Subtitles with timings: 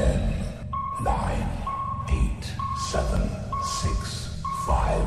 [0.00, 0.16] Ten,
[1.04, 1.46] nine,
[2.08, 2.44] eight,
[2.90, 3.20] seven,
[3.62, 5.04] six, five,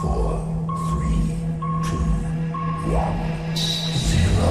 [0.00, 0.38] four,
[0.86, 1.34] three,
[1.82, 1.98] two,
[2.94, 3.18] one,
[3.96, 4.46] zero.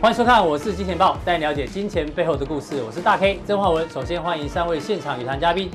[0.00, 2.80] 欢迎收看，我是金钱爆，带你了解金钱背后的故事。
[2.84, 3.90] 我是大 K 曾焕文。
[3.90, 5.68] 首先欢迎三位现场与谈嘉宾，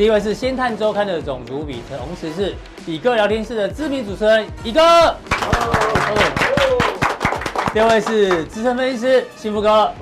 [0.00, 2.54] 第一位是《先探周刊》的总主笔，同时是
[2.86, 4.80] 乙哥聊天室的知名主持人乙哥。
[7.74, 9.92] 第二位是资深分析师幸福哥。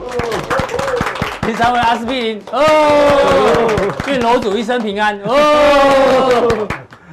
[1.43, 2.43] 第三位阿司匹林。
[2.53, 5.21] 哦，愿楼主一生平安。
[5.25, 6.69] 哦，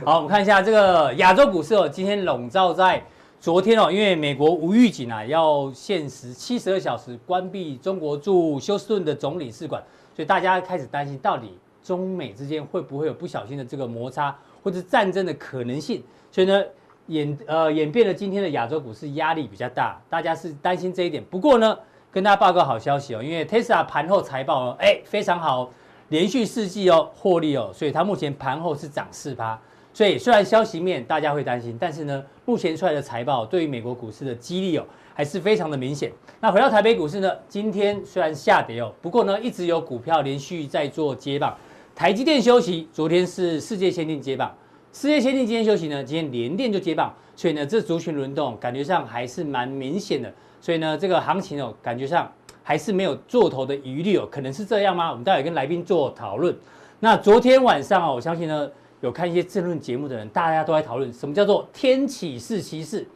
[0.06, 3.04] 好，我们看一下这个亚洲股市哦，今天笼罩在。
[3.42, 9.82] 昨天哦，因为美国无预警啊，要限时七十二小时关闭中国驻休斯顿的总领事馆，
[10.16, 16.02] 所以大家开始担心，到底中美之间会不会有不小心的这个摩擦或者战争的可能性？
[16.32, 16.64] 所以呢，
[17.06, 21.24] 演呃演变了今天的亚洲股市压力比较大，大家是担心这一点。
[21.30, 21.78] 不过呢，
[22.12, 25.70] 跟大家报告好消息哦，因为 Tesla 盘后财报哦，哎非常好，
[26.10, 29.60] 连续四季哦获利哦，所以它目前盘后是涨四趴。
[29.94, 36.12] 所以虽然消息面大家会担心，但是呢，目前出来的财报对于美国股市的激励哦，还是非常的明显。
[36.42, 41.56] 那回到台北股市呢，今天虽然下跌哦，不过呢，一直有股票连续在做接棒。
[41.96, 44.54] 台积电休息，昨天是世界先进接棒，
[44.92, 50.32] 世界先进今天休息呢，今天联电就接棒，所以呢，这族群轮动感觉上还是蛮明显的。
[50.60, 52.30] 所以呢，这个行情哦，感觉上
[52.62, 55.10] 还是没有做头的余地哦，可能是这样吗？
[55.10, 56.54] 我们待会跟来宾做讨论。
[57.00, 58.70] 那昨天晚上哦，我相信呢。
[59.02, 63.08] 有看一些政论节目的人，大家都在讨论什么叫做天启四骑士。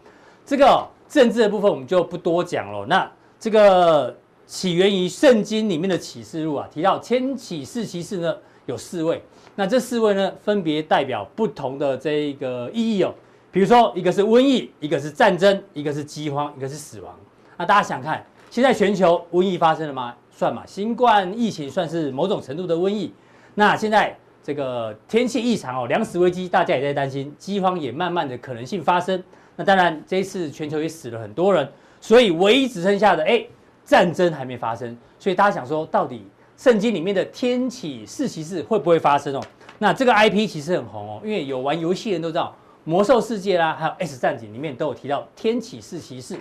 [0.46, 2.86] 这个、政治的部分我们就不多讲了。
[2.86, 8.36] 那这个起源于圣经里面的启示录啊，提到天启四骑士呢
[8.70, 9.22] 有四位，
[9.56, 13.14] 那这四位呢分别代表不同的这个意义哦。
[13.52, 17.14] 比如说一个是瘟疫，一个是战争，一个是饥荒，一个是死亡。
[17.58, 20.16] 那大家想看，现在全球瘟疫发生了吗？
[20.32, 23.12] 算嘛，新冠疫情算是某种程度的瘟疫。
[23.56, 24.16] 那现在。
[24.42, 29.22] 这个天气异常哦，粮食危机大家也在担心，饥荒也慢慢的可能性发生。
[29.56, 31.70] 那当然，这一次全球也死了很多人，
[32.02, 33.46] 所以唯一只剩下的哎，
[33.84, 34.98] 战争还没发生。
[35.20, 36.26] 所以大家想说，到底
[36.60, 39.42] 圣经里面的天启四骑士会不会发生哦？
[39.78, 42.54] 那这个 IP 其实很红哦，因为有玩游戏的人都知道，
[42.84, 46.38] 魔兽世界啦，还有 S 战警里面都有提到天启四骑士。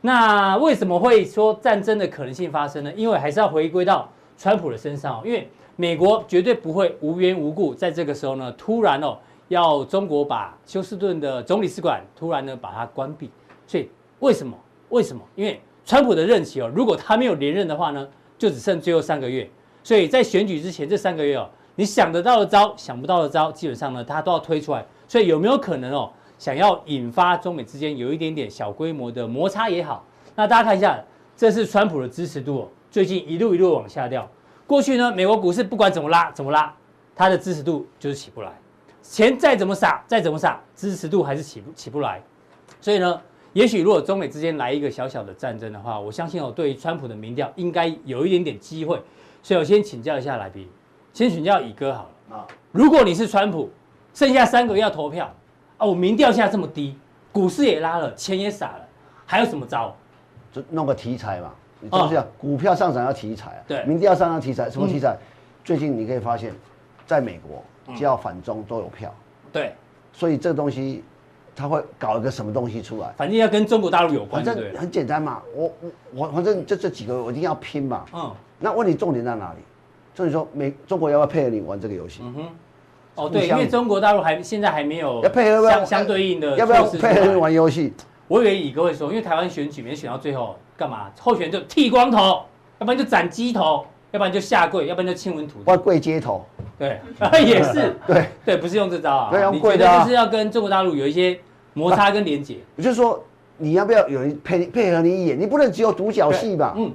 [0.00, 2.92] 那为什么会说战争的可能性发生呢？
[2.96, 5.48] 因为还是要回归到川普的身上哦，因为。
[5.74, 9.16] 美国绝对不会无缘无故在这个时候呢，突然哦
[9.48, 13.30] 要中国把休斯顿的总领事馆突然呢把它关闭。
[13.66, 13.88] 所以
[14.20, 14.54] 为什么？
[14.90, 15.22] 为什么？
[15.34, 18.06] 因为川普的任期哦，如果他没有连任的话呢，
[18.42, 19.48] 就只剩最后三个月。
[19.84, 24.84] 所以在选举之前这三个月哦，你想得到的招，想不到的招，基本上呢他都要推出来。
[25.06, 26.10] 所以有没有可能哦，
[26.40, 30.04] 想要引发中美之间有一点点小规模的摩擦也好？
[30.34, 31.00] 那大家看一下，
[31.36, 34.28] 这是川普的支持度哦，最近一路一路往下掉。
[34.66, 36.74] 过去呢，美国股市不管怎么拉怎么拉，
[37.14, 38.50] 它的支持度就是起不来，
[39.02, 42.20] 钱再怎么撒再怎么撒，支持度还是起不起不来。
[42.80, 43.20] 所以呢，
[43.52, 49.00] 也许如果中美之间来一个小小的战争的话，我相信哦，对于川普的民调应该有一点点机会。
[49.42, 50.68] 所以我先请教一下来宾，
[51.12, 52.46] 先请教乙哥好了啊。
[52.70, 53.70] 如果你是川普，
[54.14, 55.32] 剩下三个月要投票
[55.78, 56.96] 啊，我民调现在这么低，
[57.32, 58.88] 股市也拉了，钱也撒了，
[59.26, 59.94] 还有什么招？
[60.52, 61.52] 就弄个题材嘛。
[61.90, 65.18] 就是这样，股票上涨要题材啊，对，民调要上涨题材，什么题材？
[65.64, 66.54] 最近你可以发现，
[67.04, 67.64] 在美国
[67.96, 69.12] 只要反中都有票，
[69.52, 69.74] 对，
[70.12, 71.02] 所以这个东西
[71.54, 73.12] 他会搞一个什么东西出来？
[73.16, 79.58] 反正要跟中国大陆有关，反正很简单嘛，我我我反正就这几个我一定要拼嘛，嗯，那问题重点在哪里？
[80.14, 82.20] 所以说美中国要不要配合你玩这个游戏？
[82.22, 82.42] 嗯哼，
[83.14, 87.92] 哦对，因为中国大陆还现在还没有要配合相相对应的，要不要配合你玩游戏？
[88.28, 90.56] 我以为乙哥会说，因为台湾选举没选到最后。
[90.74, 91.08] 干嘛？
[91.20, 92.42] 候选人就剃光头，
[92.80, 95.64] 要不然就斩鸡头，要不然就下跪，要不然就亲吻土地。
[95.64, 96.44] 或跪街头。
[96.78, 97.00] 对，
[97.44, 97.96] 也是。
[98.06, 99.30] 对对，不是用这招啊。
[99.30, 101.38] 对，你觉得就是要跟中国大陆有一些
[101.74, 102.58] 摩擦跟连结。
[102.76, 103.22] 也就是说，
[103.56, 105.40] 你要不要有人配配合你演？
[105.40, 106.74] 你不能只有独角戏吧？
[106.76, 106.92] 嗯。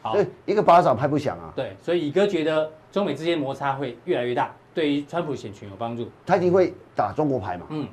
[0.00, 0.16] 好。
[0.46, 1.52] 一个巴掌拍不响啊。
[1.56, 6.08] 对，所以乙哥觉得中美之间摩擦会越来越大，对于川普选群有帮助。
[6.24, 7.66] 他一定会打中国牌嘛？
[7.70, 7.86] 嗯。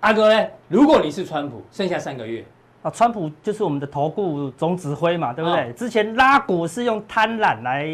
[0.00, 0.46] 阿哥呢？
[0.68, 2.44] 如果你是川普，剩下三个月。
[2.86, 5.60] 啊，川普就是我们的投顾总指挥嘛，对不对？
[5.60, 7.84] 哦、之前拉股是用贪婪来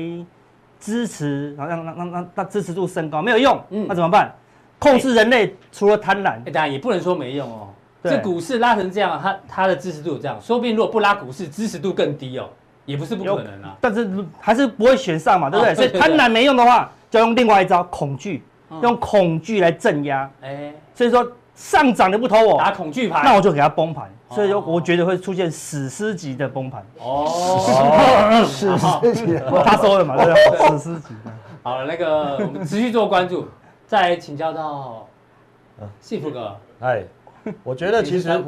[0.79, 3.59] 支持，然后让让让让让支持度升高，没有用。
[3.71, 4.31] 嗯，那怎么办？
[4.79, 7.69] 控制人类除了贪婪，当然也不能说没用哦。
[8.03, 12.51] 对这股市拉成这样，它它的支持度有这样，说不定如果不拉股市，支持度更低哦，
[12.85, 13.75] 也不是不可能啊。
[13.81, 14.11] 但是
[14.41, 15.73] 还是不会选上嘛，对不对？
[15.73, 18.43] 哦、对对对，所以贪婪没用的话，就要用另外一招恐惧。
[18.83, 20.29] 用恐惧来镇压。
[20.41, 24.11] 哎，所以说上涨的不投我，打恐惧牌，那我就给他崩盘。
[24.31, 26.83] 所以说，我觉得会出现史诗级的崩盘。
[26.99, 30.79] 哦，史诗级， 他说的嘛，对不对？
[30.79, 31.15] 史诗级。
[31.63, 33.47] 好了，那个我们持续做关注，
[33.87, 35.07] 再来请教到
[36.01, 36.57] 幸福哥。
[36.81, 37.05] 哎，
[37.63, 38.43] 我觉得其实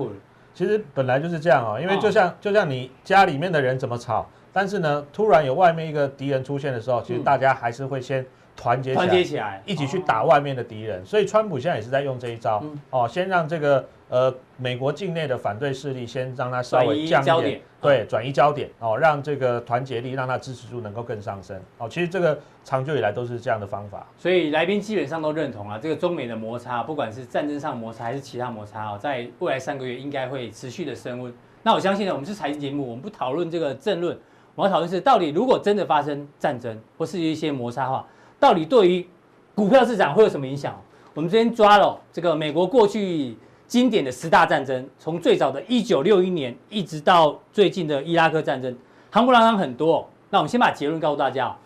[0.54, 8.24] 其实本来就是这样哦，因为就像就像你家里面的人怎么吵，但是呢，突然有外面一个敌人出现的时候，其实大家还是会先
[8.56, 11.04] 团结团结起来，一起去打外面的敌人。
[11.04, 13.84] 所以川普现在也是在用这一招哦，先让这个。
[14.10, 21.88] 呃，美国境内的反对势力先让它稍微降一点，对，转移焦点哦，让这个团结力，让它支持度能够更上升哦。
[21.88, 24.06] 其实这个长久以来都是这样的方法。
[24.16, 31.34] 所以来宾基本上都认同啊，这个中美的摩擦，不管是战争上摩擦还是其他摩擦哦，在未来三个月应该会持续的升温。
[31.62, 34.16] 那我相信呢，我们是财经节目，我们不讨论这个政论，
[34.54, 38.06] 我要讨论是到底如果真的发生战争或是一些摩擦的话，
[38.38, 39.06] 到底对于
[39.54, 40.78] 股票市场会有什么影响？
[41.14, 43.36] 我们今天抓了这个美国过去。
[43.66, 48.70] 经典的十大战争，从最早的一九六一年，一直到最近的伊拉克战争，
[49.10, 50.06] 夯不啷当很多。
[50.28, 51.56] 那我们先把结论告诉大家，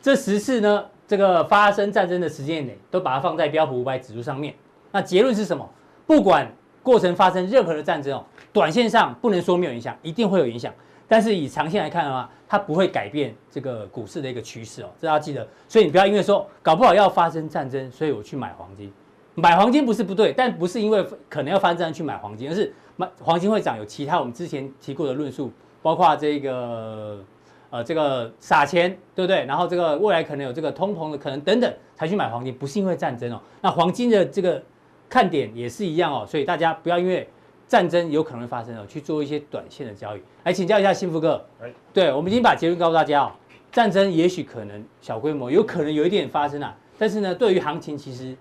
[0.00, 4.54] 这十次呢，这个发生战争的时间点，都把它放在标普五百指数上面。
[4.92, 5.68] 那结论是什么？
[6.06, 6.46] 不管
[6.82, 10.72] 过程发生任何的战争哦，短线上不能说没有影响，一定会有影响。
[11.08, 15.46] 但是以长线来看的话，它不会改变这个股市的一个趋势哦，这要记得。
[15.68, 18.92] 所以你不要因为说搞不好要发生战争，所以我去买黄金。
[19.34, 27.22] 买黄金不是不对，但不是因为可能要发生战争去买黄金，而是买黄金会涨，有其他我们之前提过的论述，包括这个
[27.68, 29.44] 呃这个撒钱，对不对？
[29.44, 33.40] 然后这个未来可能有这个通膨的可能等等，才去买黄金，不是因为战争哦。
[33.60, 34.62] 那黄金的这个
[35.08, 37.28] 看点也是一样哦，所以大家不要因为
[37.68, 40.20] 战争有可能发生哦，去做一些短线的交易。
[40.44, 41.44] 来请教一下幸福哥，
[41.92, 43.32] 对，我们已经把结论告诉大家哦，
[43.70, 48.36] 战争也许可能小规模，有可能有一点发生啊，但是呢，对于行情其实。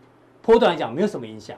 [0.48, 1.58] 波段来讲没有什么影响。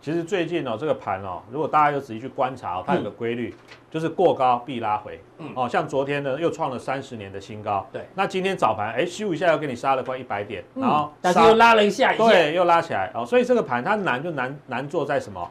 [0.00, 3.52] 其实最近哦，这个盘哦，如果大家有仔细去观察，它有个规律，
[3.90, 5.20] 就是过高必拉回。
[5.38, 5.50] 嗯。
[5.56, 7.84] 哦，像昨天呢，又创了三十年的新高。
[7.92, 8.06] 对。
[8.14, 13.10] 那今天早盘，哎，咻一下又给你杀了快一百点，然后但是又拉了一下，对，又拉起来。
[13.16, 15.50] 哦，所以这个盘它难就难难做在什么？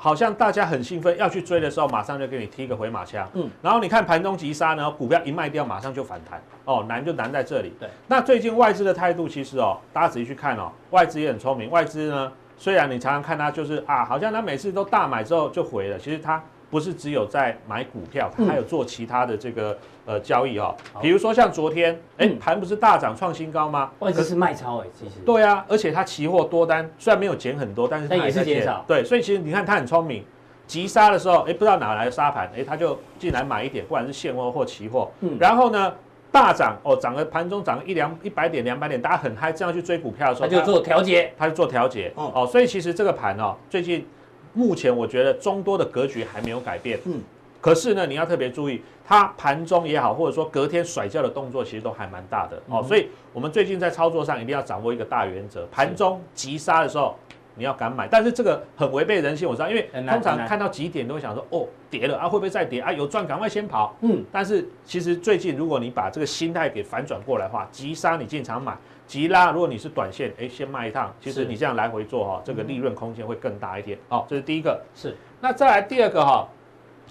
[0.00, 3.28] 好像大家很兴奋要去追的时候，马上就给你踢个回马枪。
[3.34, 3.50] 嗯。
[3.60, 6.40] 然后你看盘中急杀呢，股票一卖掉，马上就反弹。
[6.64, 7.72] 哦，难就难在这里。
[7.80, 7.88] 对。
[8.06, 11.68] 那最近外资的态度其实哦，大家仔细去看哦，外资也很聪明。
[11.68, 20.74] 外资呢，虽然你常常看它就是啊，好像它每次都大买之后就回了，其实它不是只有在买股票，它还有做其他的这个呃交易哦。
[21.00, 23.90] 比如说像昨天，哎，盘不是大涨创新高吗？
[24.00, 25.20] 外资是卖超哎，其实。
[25.24, 28.84] 对啊，而且它期货多单虽然没有减很多，但是它也是减少。
[28.86, 30.24] 对，所以其实你看它很聪明。
[30.66, 35.10] 急杀的时候，哎，不知道哪来的杀盘，哎，他就进来买一点，不管是现货或期货。
[35.20, 35.90] 嗯，然后呢，
[36.30, 42.12] 大涨哦，涨了盘中涨了一两一百点、两百点，大家很嗨，这样去追股票的时候，他就做调节，他就做调节。
[42.16, 44.06] 哦哦，所以其实这个盘哦，最近
[44.52, 46.98] 目前我觉得中多的格局还没有改变。
[47.04, 47.20] 嗯，
[47.60, 52.62] 可是呢，你要特别注意，它盘中也好，或者说隔天甩掉的动作，其实都还蛮大的。
[52.68, 57.16] 哦，所以我们最近在操作上一定要掌握一个大原则：盘中急杀的时候。
[57.54, 62.92] 你要敢买，但是这个很违背人性，我知道，因为通常看到几点都会想说，哦，跌了啊，会不会再跌啊？
[62.92, 63.96] 有赚赶快先跑。
[64.02, 73.98] 嗯，但是其实最近如果你把这个心态给反转过来的话，急杀你进场买，急拉如果你是短线，哎，先卖一趟，其实你这样来回做哈，这个利润空间会更大一点。
[74.08, 74.80] 好，这是第一个。
[74.94, 76.46] 是，那再来第二个哈，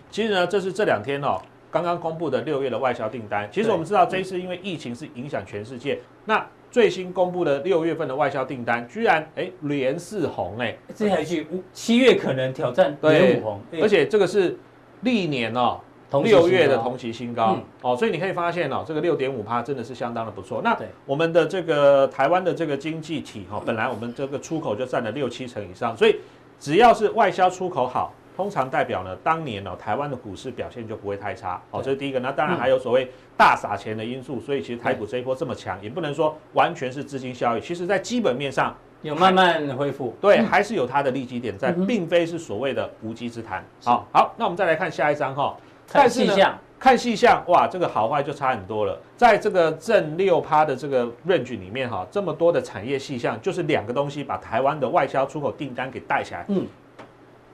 [0.10, 3.50] 其实呢，这是这两天哦刚刚公布的六月的外销订单。
[3.52, 6.48] 其实我们知道这一次因为疫情是影响全世界，那。
[6.70, 14.56] 最新公布的六月份的外销订单，居然哎连四红哎，这还是七月可能挑战连五红，而且这个是
[15.02, 15.80] 历年哦
[16.24, 20.62] 六月的同期新高哦，所以你可以发现哦，这个六点五趴真的是相当的不错。
[20.64, 26.18] 那我们的这个台湾的这个经济体哈，本来我们这个出口就占了六七成以上，所以
[26.60, 28.14] 只要是外销出口好。
[28.38, 31.60] 通常代表呢，当年呢、哦，台湾的股市表现就不会太差。
[31.72, 32.20] 哦，这是第一个。
[32.20, 37.62] 那当然还有所谓大撒钱的因素，所以其实台股这一波这么强，也不能说完全是资金效益。
[37.62, 43.66] 其实，在基本面上有慢慢恢复，对，还是有它的利基点在，并非是所谓的无稽之谈。
[43.84, 45.58] 好，好，那我们再来看下一张哈。
[45.88, 49.00] 看细项，看细项，哇，这个好坏就差很多了。
[49.16, 56.46] 在这个正六趴的这个 range 里面哈，这么多的产业细项，就是两个东西把台湾的外销出口订单给带起来。
[56.50, 56.66] 嗯，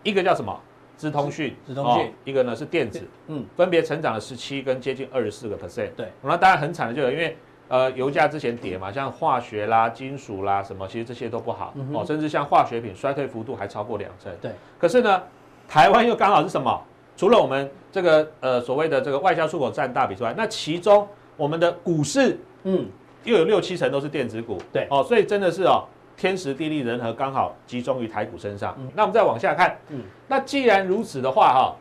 [0.03, 0.59] 一个叫什么？
[0.95, 7.35] 资通讯，资通讯，一个呢是电子，嗯，分别成长了十七跟接近二十四个 percent，对，那当然很惨的就有，因为
[7.67, 11.73] 呃油价之前跌嘛，像化学啦、金属啦什么，其实这些都不好。
[11.93, 14.51] 哦，甚至像化学品衰退幅度还超过两成，对。
[14.77, 15.23] 可是呢，
[15.67, 16.81] 台湾又刚好是什么？
[17.15, 22.88] 除了我们这个呃所谓的这个外销出口占大比之外，那其中我们的股市，嗯，
[23.24, 25.86] 又有六七成都是电子股，对，哦，所以真的是哦。
[26.15, 28.75] 天时地利人和刚好集中于台股身上。
[28.79, 31.75] 嗯、那我们再往下看，嗯，那既然如此的话，哈，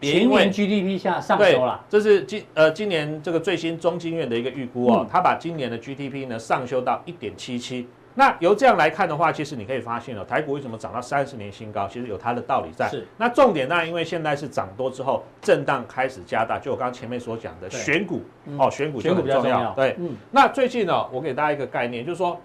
[0.00, 7.86] 全年 GDP 下上修了，这是今呃今年这个最新中经院的一个预估哦，他、嗯、把今年的 GDP 呢上修到一点七七。
[8.14, 12.86] 那由这样来看的话，其实你可以发现哦，台股为什么涨到三十年新高，其实有它的道理在。
[12.88, 13.06] 是。
[13.16, 18.20] 那重点呢因为现在是涨多之后震荡开始加大，就我刚刚前面所讲的选股
[18.58, 19.72] 哦，选股选股比较重要。
[19.72, 19.96] 对。
[19.98, 20.14] 嗯。
[20.30, 22.38] 那最近呢，我给大家一个概念，就是说，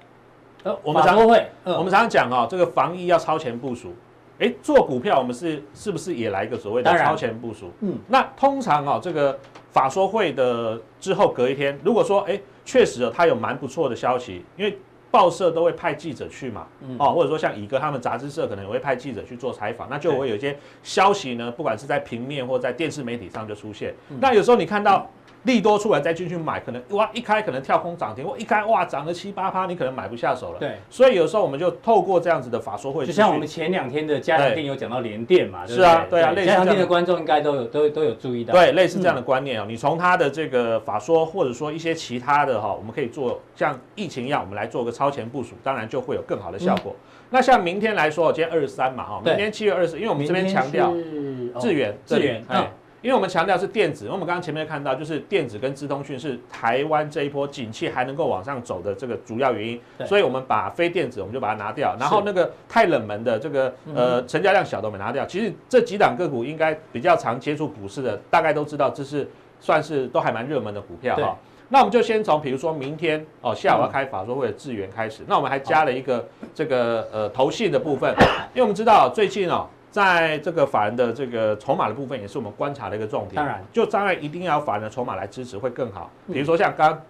[0.63, 3.93] 呃，我们常会，我们常常讲哦，这个防疫要超前部署。
[4.39, 7.71] 哎，做股票我们是是不是也来一个所谓的超前部署？
[7.81, 7.97] 嗯。
[8.07, 9.37] 那通常哦，这个
[9.71, 14.77] 法说会的之后隔一天，如果说哎，确实哦，它有蛮不错的消息，因为。
[15.11, 23.93] 报社都会派记者去嘛，哦，或者说像乙哥他们杂志社可能也会派记者去做采访，那就会有一些消息呢，不管是在平面或在电视媒体上就出现。
[24.19, 25.09] 那有时候你看到。
[25.43, 30.59] 利多出来再进去买，可能哇一开可能跳空涨停，或一开哇涨了七八趴，你可能买不下手了。
[30.59, 39.65] 对，所以有时候我们就透过这样子的法说会，就像我们前两天的加强錠有讲到联电嘛，是啊，对啊，类似加强錠的观众应该都有都都有注意到，对，类似这样的观念哦。
[39.67, 46.95] 你从他的这个法说，或者说一些其他的哈，我们可以做像疫情一样，我们来做个超前部署，当然就会有更好的效果。
[47.29, 50.93] 那像明天来说，今天二十三嘛哈，明天七月二十，因为我们这边强调
[51.59, 52.69] 智源智源，哎。
[53.07, 65.25] 因为我们强调是电子，因为我们刚刚前面看到，就是电子跟资通讯是台湾这一波景气还能够往上走的这个主要原因，所以我们把非电子我们就把它拿掉，然后那个太冷门的这个呃成交量小的我们拿掉。
[65.25, 69.25] 其实这几档个股应该比较常接触股市的，大概都知道这是
[69.61, 71.37] 算是都还蛮热门的股票哈。
[71.69, 78.13] 那我们就先从比如说明天哦下午要开法说会的智源开始，那我们还加了一个这个呃投信的部分，
[78.53, 79.65] 因为我们知道最近哦。
[79.89, 83.35] 在这个法人的这个筹码的部分，也是我们观察的一个重点。
[83.35, 86.11] 当然，就当然一定要法人的筹码来支持会更好。
[86.31, 87.01] 比如说像刚刚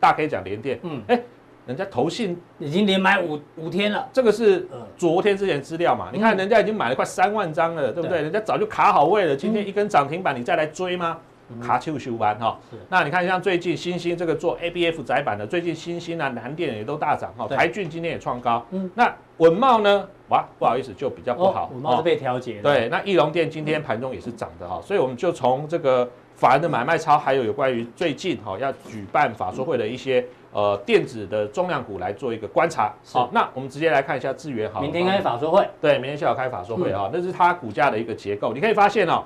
[0.00, 1.20] 大 K 讲联电，嗯，哎，
[1.66, 6.08] 人家投信已经连买五五天了，这个是昨天之前资料嘛？
[6.12, 8.22] 你看人家已经买了快三万张了，对不对？
[8.22, 11.18] 人家早就卡好位了，今天一根涨停板，你再来追吗？
[11.60, 12.58] 卡丘修班哈。
[12.88, 18.64] 那你看像最近新兴这个做 ABF 窄板的，最近新兴啊南电也都大涨哈，台骏今天也创高。
[18.70, 20.08] 嗯，那稳懋呢？
[20.32, 21.70] 哇，不好意思，就比较不好。
[21.74, 22.62] 稳懋是被调节的。
[22.62, 32.90] 对，那义隆电今天盘中也是涨的哈，所以我们就从这个法人的买卖超，还有有关于最近哈要举办法说会的一些呃电子的重量股来做一个观察。
[33.12, 34.80] 好，那我们直接来看一下智源好。
[34.80, 35.68] 明天开法说会。
[35.82, 38.54] 对，明天下午开法说会啊，那是它股价的一个结构。
[38.54, 39.24] 你可以发现哦，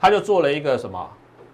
[0.00, 1.08] 它就做了一个什么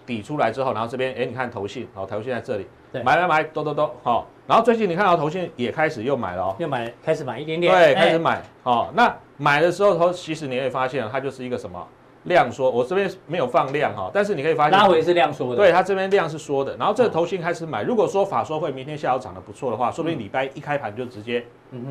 [0.07, 2.67] 底出来之后，然后这边哎，你看投信，好，投信在这里。
[2.93, 4.27] 对，买买买，都都都好。
[4.47, 7.73] 然后最近你看到投信也开始又买了哦，又买，开始买一点点。
[7.73, 8.43] 对，开始买。
[8.65, 11.87] 好，那买的时候，投其实你会发现它就是一个什么
[12.25, 12.69] 量缩。
[12.69, 15.57] 我这边没有放量哈，但是你可以发现拉回是量缩的。
[15.57, 16.77] 对，它这边量是缩的。
[16.77, 21.45] 然后这个投信开始买，如果说法说会明天下午涨得不错的话，说不定礼拜一开盘就直接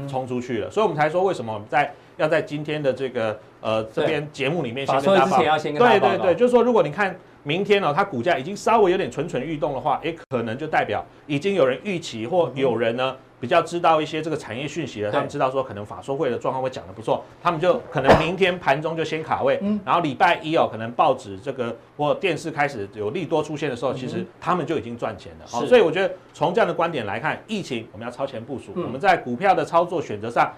[0.10, 0.70] 冲出去了。
[0.70, 5.38] 所以我们才说为什么我们在要在今天的这个呃这边节目里面先跟大家报。
[5.78, 7.16] 对对对，就是说如果你看。
[7.44, 15.12] 明天呢，它股价已经稍微有点蠢蠢欲动的话，也，可能就代表已经有人预期或有人呢比较知道一些这个产业讯息了。
[15.12, 25.46] 他们知道说可能法说会的状况会讲得不错，他们就可能明天盘中就先卡位，然后礼拜一哦，可能报纸这个或电视开始有利多出现的时候，其实他们就已经赚钱了。
[25.48, 30.52] 好，所以我觉得从这样的观点来看，疫情我们要超前部署，我们在股票的操作选择上。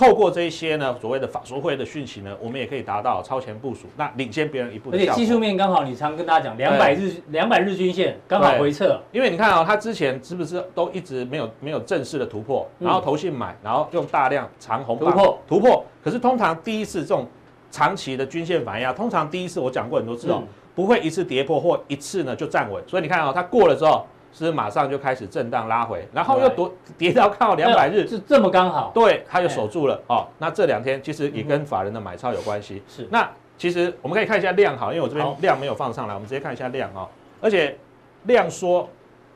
[0.00, 4.88] 透过这一些呢，所谓的法说会的讯息呢，我们也可以达到超前部署，那领先别人一步。
[4.90, 8.98] 而且技术面刚好，你常跟大家讲，两百日两百日均线刚好回撤。
[9.12, 15.84] 因为你看啊、哦，它之前是不是都一直没有没有正式的突破，然后投信买，然后用大量长红突破突破。
[16.02, 17.28] 可是通常第一次这种
[17.70, 22.82] 长期的均线反压，通常第一次我讲过很多次哦，嗯、不会一次跌破或一次呢就站稳。
[22.86, 24.06] 所以你看啊、哦，它过了之后。
[24.32, 30.26] 是马上就开始震荡拉回，然后又跌跌到靠两百日，是这么刚好，对，它就守住了哦。
[30.38, 32.82] 那这两天其实也跟法人的买超有关系。
[32.88, 37.08] 是，那其实我们可以看一下量哈，因为我这边量没有放上来，我们直接看一下量哦。
[37.40, 37.76] 而且
[38.24, 38.88] 量缩，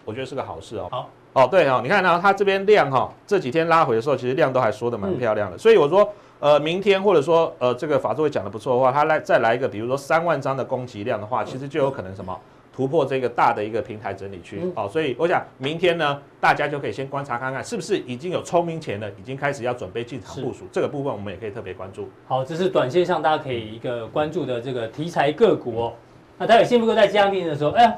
[0.04, 0.88] 我觉得是个好事哦。
[0.90, 5.58] 好，哦对哦，你看到它这边量哈，这几天拉回的时候，其实量都还缩的蛮漂亮的。
[5.58, 6.08] 所以我说，
[6.40, 12.38] 呃，明天或者说呃这个法说会讲的不错的话，它来再来一个，比如说三万张的供给量的话，其实就有可能什么？
[12.74, 20.64] 突破这个大的一个平台整理区，好，所以我想明天呢，大家就可以先观察看看，是不是已经有聪明钱了，已经开始要准备进场部署。
[20.72, 22.08] 这个部分我们也可以特别关注。
[22.26, 25.92] 好，这是短线上大家可以一个关注的这个题材个股哦。
[26.36, 27.96] 那待会幸福哥在加定的时候，哎呀，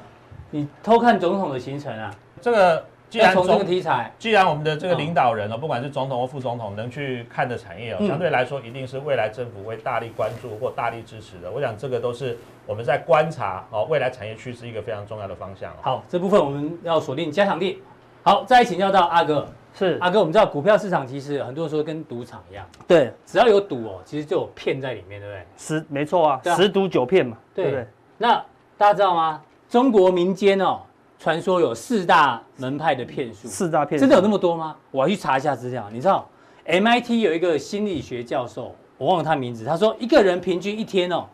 [0.50, 2.14] 你偷看总统的行程啊？
[2.42, 2.84] 这个。
[3.08, 11.48] 既然从这个题材，既然我们的这个领导人哦，不管是总统或副总统，能去看的产业哦，相对来说一定是未来政府会大力关注或大力支持的。
[11.48, 15.72] 我想这个都是我们在观察哦，未来产业趋势一个非常重要的方向。
[15.80, 17.80] 好，这部分我们要锁定加强力。
[18.22, 25.46] 好，再请教到阿哥，是阿哥，我们知道股票市场其实很多人说跟赌场一样，对，只要有赌哦，其实就有骗在里面，对不对？
[25.56, 27.86] 十没错啊，啊十赌九骗嘛，对对不对？
[28.18, 28.34] 那
[28.76, 29.40] 大家知道吗？
[29.68, 30.80] 中国民间哦，
[31.20, 34.74] 传说有四大门派的骗术，四大骗术真的有那么多吗？
[34.90, 35.88] 我要去查一下资料。
[35.92, 36.28] 你知道
[36.66, 41.26] ，MIT 有一个心理学教授，我忘了他名字，他说一个人平均一天哦，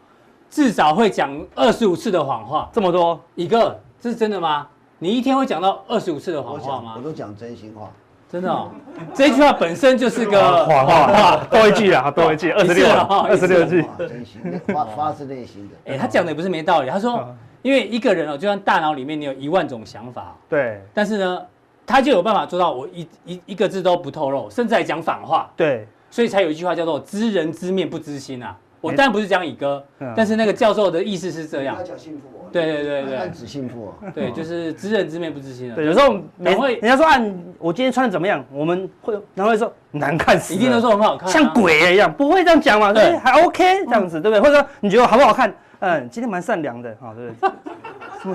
[0.52, 2.68] 至少会讲二十五次的谎话。
[2.74, 4.68] 这么多，一个，这是真的吗？
[4.98, 7.02] 你一天会讲到二十五次的谎我话吗讲我？
[7.02, 7.90] 都讲真心话。
[8.30, 8.70] 真的哦，
[9.14, 15.92] 这一句话本身就是个谎话，多一句啊，多一句， 二十六，哦二十六句，真心发发自内心的。
[15.92, 16.90] 哎，他讲的也不是没道理。
[16.90, 21.42] 他说嗯，因为一个人哦，就算大脑里面你有一万种想法，对但是呢，
[21.86, 28.56] 他就有办法做到我一一一个字都不透露，甚至还讲反话，对，所以才有一句话叫做“知人知面不知心”啊。
[28.82, 31.82] 我当然不是讲乙哥嗯，但是那个教授的意思是这样他。
[31.82, 32.50] 讲幸福哦。
[32.52, 34.10] 对对对对暗指幸福我。
[34.10, 35.74] 对，就是知人知面不知心啊。
[35.74, 42.92] 对，有时候没然后会人家说按我今天穿的怎么样，我们会然后会说难看死，一定都说很好看啊，像鬼一样，不会这样讲嘛？
[42.92, 44.40] 对对，还 OK 这样子，对不对？
[44.40, 45.54] 或者说你觉得我好不好看？
[45.78, 47.50] 嗯，今天蛮善良的，好，对不对？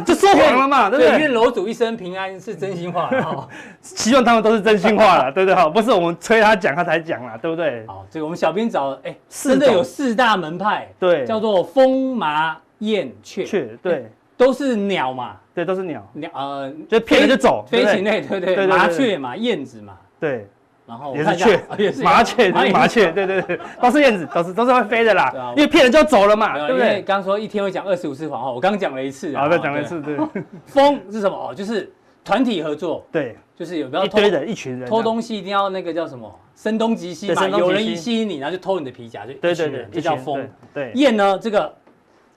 [0.06, 1.32] 就说谎了嘛，对不对，愿？
[1.34, 3.48] 楼主一生平安是真心话哈。
[3.82, 5.56] 希望他们都是真心话了，对不对？
[5.56, 7.86] 哈，不是我们催他讲他才讲啦，对不对？
[7.88, 14.12] 好，这个我们小编找，哎，四真的有四大门派，对，叫做风麻燕雀，雀，对。
[14.38, 18.68] 都是鸟嘛，对，都是鸟，鸟呃，就骗了就走，飞禽类，对对对。
[18.68, 20.48] 麻雀嘛，燕子嘛，对，
[20.88, 26.88] 然后我也是 雀啊也是麻雀，麻雀，对对对，都是燕子，都是都是会飞的啦对啊，因为骗人就走了嘛，对不对？
[26.88, 30.18] 因为刚说一天会讲二十五次谎话，我刚讲了一次啊，好，再哦对讲一次，对
[30.66, 31.36] 风是什么？
[31.36, 31.92] 哦，就是
[32.24, 36.34] 团体合作，对，就是有不要偷一堆人，一群人，偷东西一定要那个叫什么？
[36.56, 41.72] 声东击西嘛，对声东击西有人一吸引你，然后就偷你的皮夹，就对对对一群人，这叫风。，对，燕呢，这个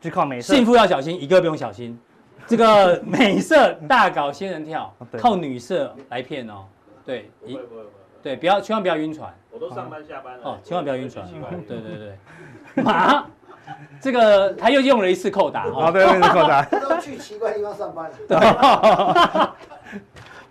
[0.00, 1.98] 就靠美色，幸福要小心，一个不用小心。
[2.46, 6.64] 这个 美色大搞仙人跳靠女色来骗哦。
[7.06, 11.26] 对，一不会不会不会，对，不要千万不要晕船我都上班下班了哦，千万不要晕船。
[11.66, 11.96] 对对
[12.74, 13.24] 对，马，
[14.00, 16.04] 这个他又用了一次扣打啊，对。
[16.20, 19.56] 扣打，都去奇怪地方上班了。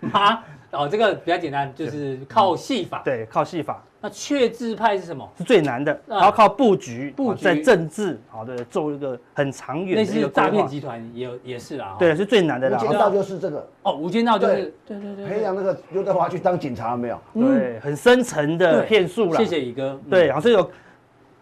[0.00, 3.02] 马哦，这个比较简单，就是靠戏法。
[3.04, 5.28] 对，靠戏法那确制派是什么？
[5.36, 11.88] 是最难的，啊然后靠布局，布局哦在政治，好的，做一个很长远的类似诈骗集团也有也是啦。
[11.94, 12.78] 哦对，是最难的啦。
[12.78, 17.20] 无间道就是这个，哦，无间道就是对对对培养那个刘德华去当警察，有没有？
[17.34, 19.36] 对，很深层的对骗术啦。
[19.36, 19.98] 谢谢宇哥。
[20.06, 20.70] 嗯对，然后所以有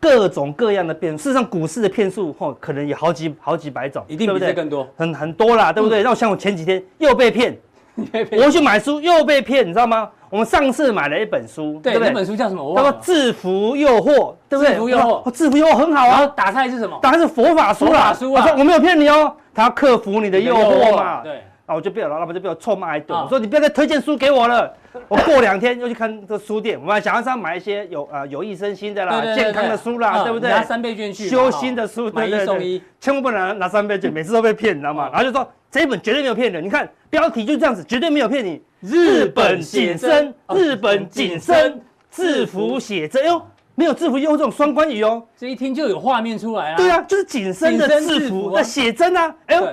[0.00, 4.32] 各种各样的骗，事实上股市的骗术，哦，可能有好几好几百种，一定？
[4.34, 4.88] 比这更多。
[4.96, 6.02] 很很多啦，对不对？
[6.02, 7.56] 那我像我前几天又被骗，
[8.44, 10.08] 我去买书又被骗，你知道吗？
[10.30, 12.08] 我们上次买了一本书，对，不对？
[12.08, 12.62] 那本书叫什么？
[12.62, 13.00] 我叫做《。
[13.04, 14.12] 制服诱惑》，
[14.48, 14.74] 对不对？
[14.74, 16.08] 制服诱惑哦，制服诱惑很好啊。
[16.08, 16.98] 然后打开是什么？
[17.00, 21.22] 打开是佛法书啦，佛法书啊我说我没有骗你哦，他要克服你的诱惑嘛。
[21.22, 24.74] 对，啊，我就被我老板就被我臭骂一顿，啊我说你不要再推荐书给我了。
[25.06, 30.48] 我过两天又去看这书店，我们想要上买一些有啊有益身心的啦、健康的书啦，嗯对不对？
[30.48, 35.08] 拿三倍券去修心的书，买一对对对送一，千万不能拿拿三倍券，每次都被骗，你知道吗？
[35.08, 38.62] 哦然后就说这一本绝对没有骗人，你看标题就这样子，绝对没有骗你。
[38.80, 41.78] 日本写真哦日本紧身
[42.10, 43.42] 制服写真，哎呦，
[43.74, 45.22] 没有制服用这种双关语哦。
[45.36, 46.76] 这一听就有画面出来啊。
[46.78, 49.68] 对啊，就是紧身的紧身制制服啊服的写真啊，哎呦。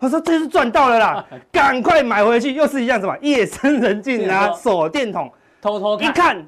[0.00, 5.30] 对，我说这是赚到了啦， 赶快买回去，又是一样什么夜深人静拿，手电筒，
[5.60, 6.08] 偷偷看。
[6.08, 6.46] 一看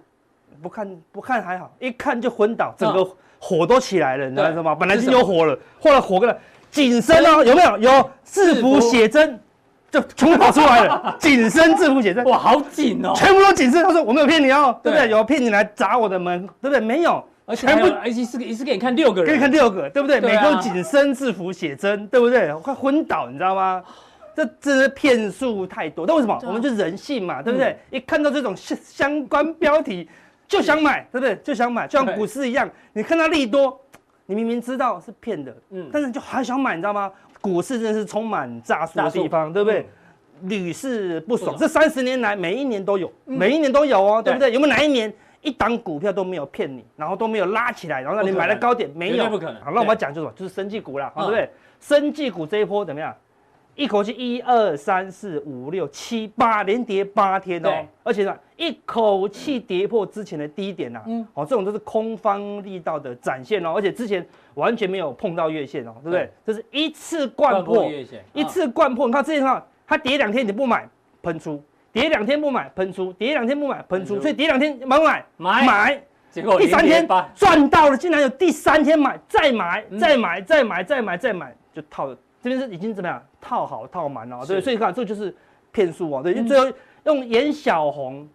[0.62, 3.06] 不看不看还好，一看就昏倒，整个
[3.38, 4.74] 火都起来了，你知道吗？
[4.74, 6.36] 本来就有火了，后来火个了，
[6.70, 7.78] 紧身哦，有没有？
[7.78, 9.40] 有制服写真，
[9.90, 13.12] 就全部跑出来了， 紧身制服写真，哇，好紧哦。
[13.16, 13.82] 全部都紧身。
[13.82, 14.98] 他说我没有骗你哦，对不？
[14.98, 16.78] 对有骗你来砸我的门，对不对？
[16.78, 17.66] 没有，而且
[18.02, 19.30] 而且是一次给你看六个人。
[19.30, 20.20] 给你看六个，对不对？
[20.20, 22.52] 每个都紧身制服写真，对不对？
[22.62, 23.82] 快昏倒，你知道吗？
[24.34, 26.06] 这真的骗术太多。
[26.06, 26.34] 但为什么？
[26.34, 27.76] 啊我们就人性嘛，对不对？
[27.90, 30.08] 一看到这种相相关标题
[30.46, 31.36] 就想买，对不对？
[31.42, 33.78] 就想买，就像股市一样，你看到利多，
[34.26, 37.10] 你明明知道是骗的，嗯但是你就还想买，你知道吗？
[37.40, 39.88] 股市真的是充满诈术的地方，对不对？
[40.42, 44.52] 屡试不爽，不爽这三十年来每一年都有，每一年都有哦，对不对？
[44.52, 48.90] 有没有哪一年一档股票都没有骗你，然后都没有拉起来，然后让你买了高点？
[48.94, 50.32] 没有，不可能好，那我们要讲就是什么？
[50.36, 51.50] 就是生技股啦，嗯对不对？
[51.80, 53.14] 生技股这一波怎么样？
[53.76, 66.30] 一口气一二三四五六七八连跌八天哦对，而且呢，一口气跌破之前的低点呐，嗯哦，这种都是空方力道的展现哦，而且之前完全没有碰到月线哦，对不对？
[66.44, 69.06] 这是一次灌破，月线一次灌破。
[69.06, 70.86] 你看之前看它跌两天你不买，
[71.22, 71.58] 喷出；
[71.92, 74.20] 跌两天不买，喷出；跌两天不买，喷出。
[74.20, 75.24] 所以跌两天买不买？
[75.36, 76.02] 买买。
[76.30, 82.16] 结果第三天赚到了，竟然有第三天买，再买，嗯再买，再买，再买，再买，就套了。
[82.40, 83.20] 这边是已经怎么样？
[83.40, 85.34] 套好套满了，对，是所以看这就是
[85.72, 86.22] 骗术哦。
[86.22, 86.72] 对，嗯最后
[87.04, 88.28] 用颜小红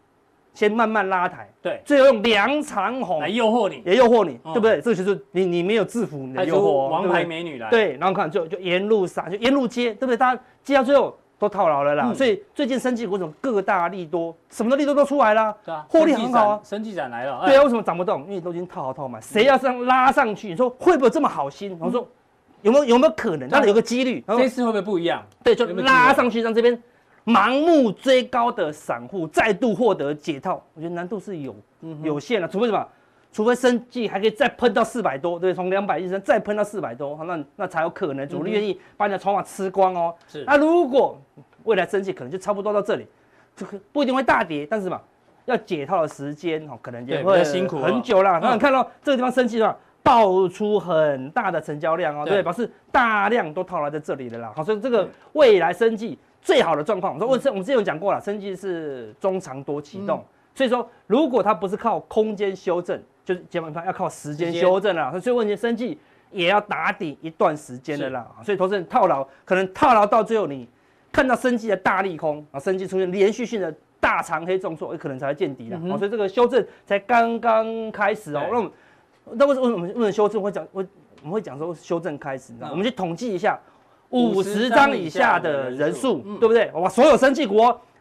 [0.54, 4.82] 先慢慢拉抬，对，最后用梁长红来诱惑你，也诱惑你，对不对？
[4.82, 10.18] 这个就是你你没有制服你的诱惑，王牌美女来，对，然后看就就沿路撒，就沿路接，对不对？
[10.18, 12.14] 大家接到最后都套牢了啦。
[12.14, 18.24] 所以最近生技股什么各大利多，什么的利多都出来了，对啊，获利很好啊，生技展来了，对啊，为什么涨不动？
[18.28, 20.50] 因为都已经套好套满，谁要这样拉上去？
[20.50, 21.78] 你说会不会这么好心？
[21.80, 22.08] 我说
[22.62, 23.48] 有没有有没有可能？
[23.50, 25.24] 当然有个几率，这次会不会不一样？
[25.44, 26.82] 对，就拉上去让这边。
[27.28, 31.56] 盲目追高的散户再度获得解套，我觉得难度是有
[32.04, 32.88] 有限的，除非什么？
[33.36, 40.16] 除非生技还可以再喷到四百多，对，从两百一十再喷到四百多，那那才有可能主力愿意把你的筹码吃光哦。
[40.26, 40.46] 是。
[40.48, 41.22] 那如果
[41.66, 43.06] 未来生技可能就差不多到这里，
[43.54, 45.02] 这个不一定会大跌，但是嘛，
[45.44, 48.40] 要解套的时间哦，可能也会辛苦很久啦。
[48.42, 54.54] 那你看到这个地方生技的话，爆出很大的成交量哦，对，表示大量都套牢在这里的啦。
[54.56, 56.18] 好，所以这个未来生技。
[56.42, 65.20] 最好的状况，我说我之我们之前有讲过了，生技是中长多启动，所以说如果它不是靠空间修正，就是基本上要靠时间修正了。
[65.20, 66.00] 所以问题生计
[66.32, 68.26] 也要打底一段时间的啦。
[68.44, 70.66] 所以投资人套牢，可能套牢到最后你
[71.12, 75.98] 看到生计的大利空啊，生计出现连续性的大长黑重挫，也可能才会见底了。
[75.98, 78.44] 所以这个修正才刚刚开始哦。
[78.50, 78.72] 那我们
[79.34, 80.66] 那为什么为什么修正会讲？
[80.72, 80.86] 我
[81.22, 83.60] 我们会讲说修正开始，我们去统计一下。
[84.12, 86.72] 五十张以下的人数，对不对？
[86.74, 87.58] 哇，所有生技股，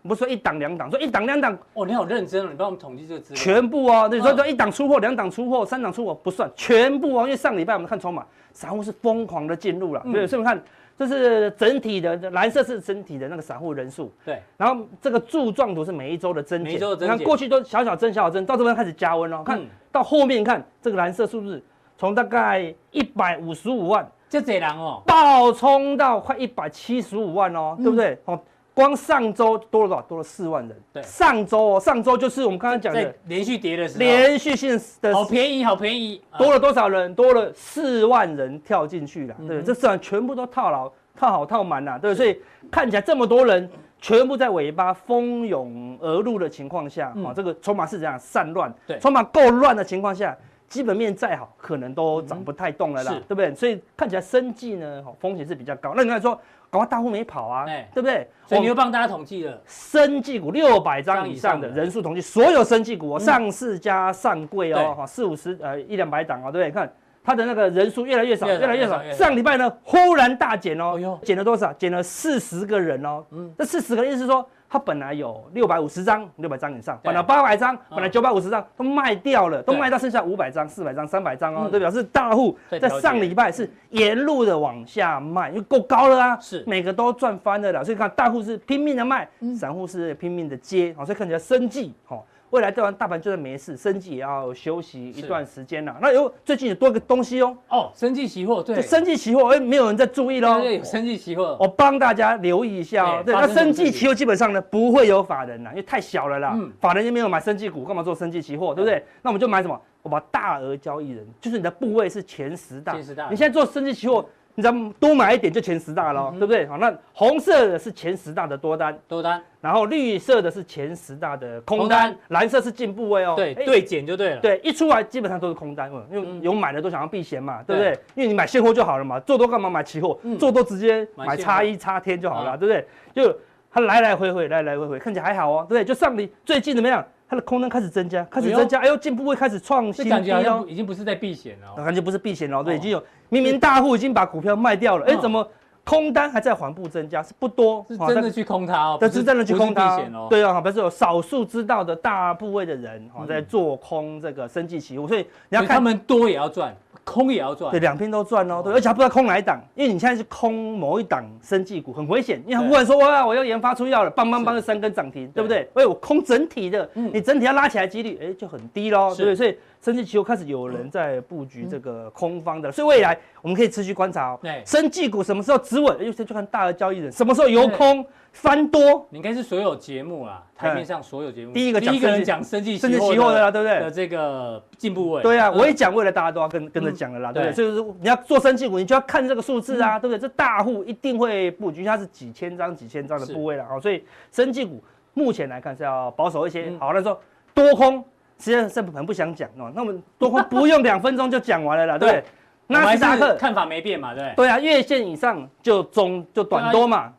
[0.07, 3.43] 不是说一档两档，说一档两档哦，你好认真哦，你帮我们统计这个资料。
[3.43, 10.63] 全部哦，你说说一档出货，两档出货，三档出货不算，全部哦，因为上礼拜我们看筹码，散户是疯狂的进入了，对，所以我们看
[10.99, 19.59] 这是整体的蓝色是整体的那个散户人数，对，然后这个柱状图是每一周的增减，你看过去都小小增小小增，到这边开始加温哦，看
[19.91, 21.63] 到后面看这个蓝色数字
[21.97, 24.07] 从大概一百五十五万。
[24.27, 28.19] 就这样哦，暴冲到快一百七十五万哦，对不对？
[28.25, 28.41] 哦，
[28.75, 30.03] 光上周多了多少？
[30.03, 30.77] 多了四万人。
[30.93, 37.15] 对，上周哦，上周就是我们刚刚讲的连续跌的时候，连续性的好便宜，好便宜，多了多少人？
[37.15, 39.37] 多了四万人跳进去了。
[39.47, 41.99] 对，这市场全部都套牢，套好套满了。
[41.99, 42.37] 对，所以
[42.71, 50.37] 看起来这么多人全部在尾巴蜂拥而入的情况下，啊，这个筹码是怎样散乱，对，筹码够乱的情况下。
[50.67, 53.55] 基本面再好，可能都涨不太动了啦，对不对？
[53.55, 55.93] 所以看起来生计呢，风险是比较高。
[55.95, 56.37] 那你看说，
[56.75, 58.29] 搞快大户没跑啊，对不对？
[58.49, 66.71] 所以你又帮大家统计了生技股六百张以上的人数统计，所有生技股上市加上柜哦，四五十呃一两百档哦，对不对？
[66.73, 69.01] 看它的那个人数越来越少，越来越少。
[69.13, 71.73] 上礼拜呢，忽然大减哦，减了多少？
[71.75, 73.25] 减了四十个人哦。
[73.31, 74.45] 嗯，这四十个意思是说。
[74.69, 86.65] 它本来有六百五十张，六百张以上，本来八百张，本来九百五十张都卖掉了，都卖到剩下五百张、四百张、三百张哦，这表示大户在上礼拜是沿路的往下卖，因为够高了啊，是。
[86.67, 92.27] 每个都赚翻了啦，所以看大户是拼命的卖，散户是拼命的接，好，所以看起来生计好。
[92.55, 95.97] 未来这完大盘就算没事，生计也要休息一段时间了。
[96.01, 97.57] 那有最近有多个东西哦。
[97.69, 100.61] 哦，生计期货对，生计期货哎，没有人在注意喽。
[100.61, 103.23] 对，生计期货，我帮大家留意一下哦。
[103.27, 106.53] 对，那生计期货基本上呢不会有法人呐，因为太小了啦。
[106.55, 106.71] 嗯。
[106.79, 108.73] 法人也没有买生计股，干嘛做生计期货？
[108.73, 109.05] 对不对？
[109.21, 109.77] 那我们就买什么？
[110.03, 112.93] 我把大额交易人，就是你的部位是前十大。
[112.93, 113.29] 前十大。
[113.31, 114.25] 你现在做生计期货。
[114.57, 116.67] 你只要多买一点就前十大了，对不对？
[116.67, 123.35] 好，那红色的是前十大的多单，多单，然后绿色的是前十大的空单，蓝色是进部位哦。
[123.37, 124.41] 对，对减就对了。
[124.41, 127.93] 对，一出来基本上都是空单，因为有买的都想要避险嘛，对不对？
[128.15, 130.19] 因为你买现货就好了嘛，做多干嘛买期货？
[130.39, 132.87] 做多直接买差一差天就好了，对不对？
[133.13, 133.37] 就
[133.73, 135.85] 它来来回回，来来回回，看起来还好哦，对不对？
[135.85, 137.05] 就上你最近怎么样？
[137.29, 145.47] 它的空单开始增加，开始增加，哎呦，进步会开始创新低哦，已经不是在避险了，感觉不是避险了，对，已经有明明大户已经把股票卖掉了，哎，怎么
[145.85, 147.23] 空单还在缓步增加？
[147.23, 156.75] 是不多，是真的去空它哦，但是真的去空它，对啊，好，比如说有少数知道的大部位的人哈，在做空这个生计期货，所以你要看他们多也要赚。
[157.05, 165.69] 空也要赚，对，两边都赚哦，对，而且还不知道空哪一档，因为你现在是空某一档生技股，很危险，因为他忽然说哇，我要研发出药了，棒棒棒就三根涨停，对不对？
[165.75, 169.37] 哎，我空整体的，你整体要拉起来几率，哎，就很低喽，对不对？
[169.37, 174.39] 所以生技期货开始有人在布局这个空方的，所以未来我们可以持续观察哦。
[174.43, 175.95] 对，生技股什么时候止稳？
[176.01, 179.07] 哎，先去看大额交易人什么时候由空翻多。
[179.11, 183.79] 你应该是所有节目啊，台面上所有节目第一个第一个人讲生技期货的啦，对不对？
[183.79, 187.53] 的这个进步位，对啊，我一讲，未来大家都要跟跟着讲了啦，对不对？
[187.55, 190.19] 所以说你要做生技股，你就要看这个数字啊，对不对？
[190.19, 196.73] 这大户一定会布局，它是几千张、几千张的部位了啊，所以生技股目前来看是要保守一些。
[196.81, 197.21] 好，那说
[197.53, 198.03] 多空。
[198.45, 202.25] 实际上是很不想讲哦，那我们多空不用两分钟就讲完了啦，对不对？
[202.67, 204.33] 纳斯达克看法没变嘛，对。
[204.37, 207.11] 对啊，月线以上就中就短多嘛，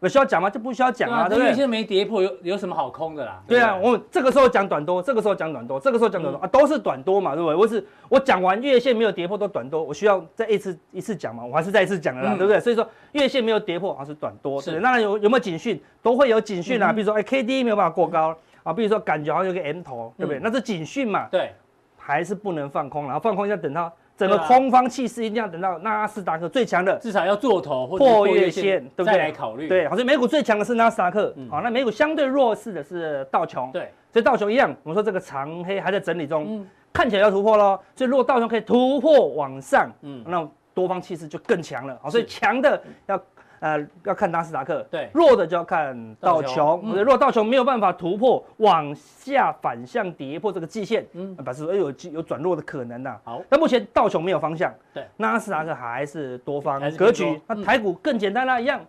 [0.00, 0.48] 有需要讲吗？
[0.48, 1.48] 就不需要讲啊，对不对？
[1.48, 3.42] 现在没跌破，有有什么好空的啦？
[3.48, 7.56] 对啊，我这个时候讲短多，这个时候讲短多，这个时候讲短多啊，都是短多嘛，对不对？
[7.56, 12.60] 我是我讲完月线没有跌破都短多，我需要再一次一次讲嘛，我还是再一次讲的啦，对不对？
[12.60, 14.78] 所以说月线没有跌破，还是短多，是。
[14.78, 15.80] 那有有没有警讯？
[16.02, 18.36] 都会有警讯啊，比如说哎，K D 没有办法过高
[18.68, 20.40] 啊，比如说感觉好像有个 M 头，对不对？
[20.42, 21.52] 那是警讯嘛，对，
[21.96, 23.90] 还是不能放空，然后放空要等到。
[24.14, 29.12] 整个空方气势一定要等到纳斯达克最强的，至少要做头或破月线，对不对？
[29.12, 29.68] 再来考虑。
[29.68, 33.70] 对，好像美股最强的是纳斯达克，好，那美股相对弱势的是道琼。
[33.70, 37.78] 对，所以道琼一样，我们说这个长黑还在整理中，看起来要突破喽。
[37.94, 41.96] 所以如果道琼可以突破往上，嗯，那多方气势就更强了。
[42.02, 43.22] 好，所以强的要。
[43.60, 46.94] 呃，要看纳斯达克，对，弱的就要看道琼。
[46.96, 53.16] 如果道琼没有办法突破，往下反向跌破这个季线，嗯，表示说有有转弱的可能呐。
[53.24, 57.40] 好，那目前道琼没有方向，对，纳斯达克还是多方格局。
[57.46, 58.80] 那台股更简单啦，一样，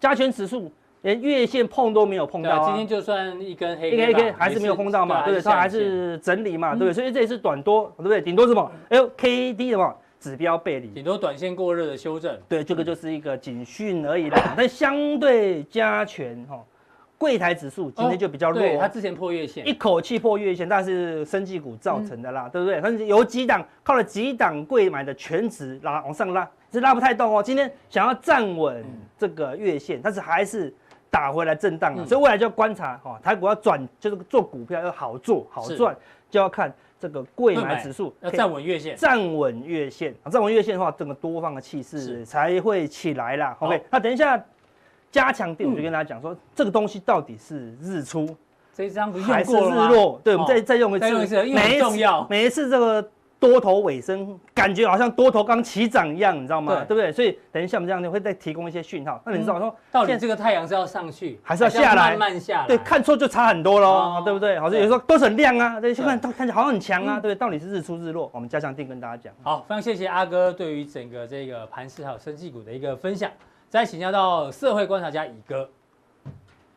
[0.00, 0.70] 加权指数
[1.02, 5.42] 连月线碰都没有碰到，今天就算一根黑，一根黑还是没有碰到嘛，对不对？
[5.42, 6.92] 它还是整理嘛，对不对？
[6.92, 8.20] 所以这也是短多，对不对？
[8.20, 8.70] 顶多是什么？
[8.88, 9.94] 哎呦，K D 什么？
[10.18, 14.38] 指标背离，顶多短线过热的修正，对，这个就是一个警讯而已啦。
[14.56, 16.64] 但相对加权哈，
[17.18, 22.80] 柜台指数今天就比较弱，对，它之前破月线，一口气破月线，但是生技股造成的啦，对不对？
[22.80, 27.42] 它是有几档靠了几档柜买的全值拉往上拉，是拉不太动哦。
[27.42, 28.84] 今天想要站稳
[29.18, 30.74] 这个月线，但是还是
[31.10, 35.96] 打回来震荡了，所以未来就要观察哈，台股要转就是做股票要好做好赚，
[36.30, 36.74] 就要看。
[36.98, 43.56] 这个柜买指数要站稳月线，站稳月线啊，站稳月线的话，整个多方的气势才会起来啦。
[43.60, 44.42] OK，那等一下
[45.10, 48.34] 加强点，我就跟大家讲说，这个东西到底是日出，
[48.74, 50.20] 这张不还是日落？
[50.24, 51.96] 对，我们再再用一次，每一次
[52.28, 53.10] 每一次这个。
[53.38, 56.74] 多头尾声，感觉好像多头刚起涨一样，你知道吗？
[56.74, 57.12] 对，对不对？
[57.12, 59.20] 所以等一下我们这样会再提供一些讯号。
[59.26, 62.10] 那你知道说，到底这个太阳是要上去，还是要下来？
[62.16, 62.66] 慢慢下来。
[62.66, 64.58] 对，看错就差很多喽，对不对？
[64.58, 67.34] 好像有时候都是很亮啊，对，看看起来好像很强啊，对不对？
[67.34, 68.30] 到底是日出日落？
[68.32, 69.32] 我们加强定跟大家讲。
[69.42, 73.30] 好，非常谢谢阿哥对于整个这个盘势还有生技股的一个分享。
[73.68, 75.68] 再请教到社会观察家乙哥，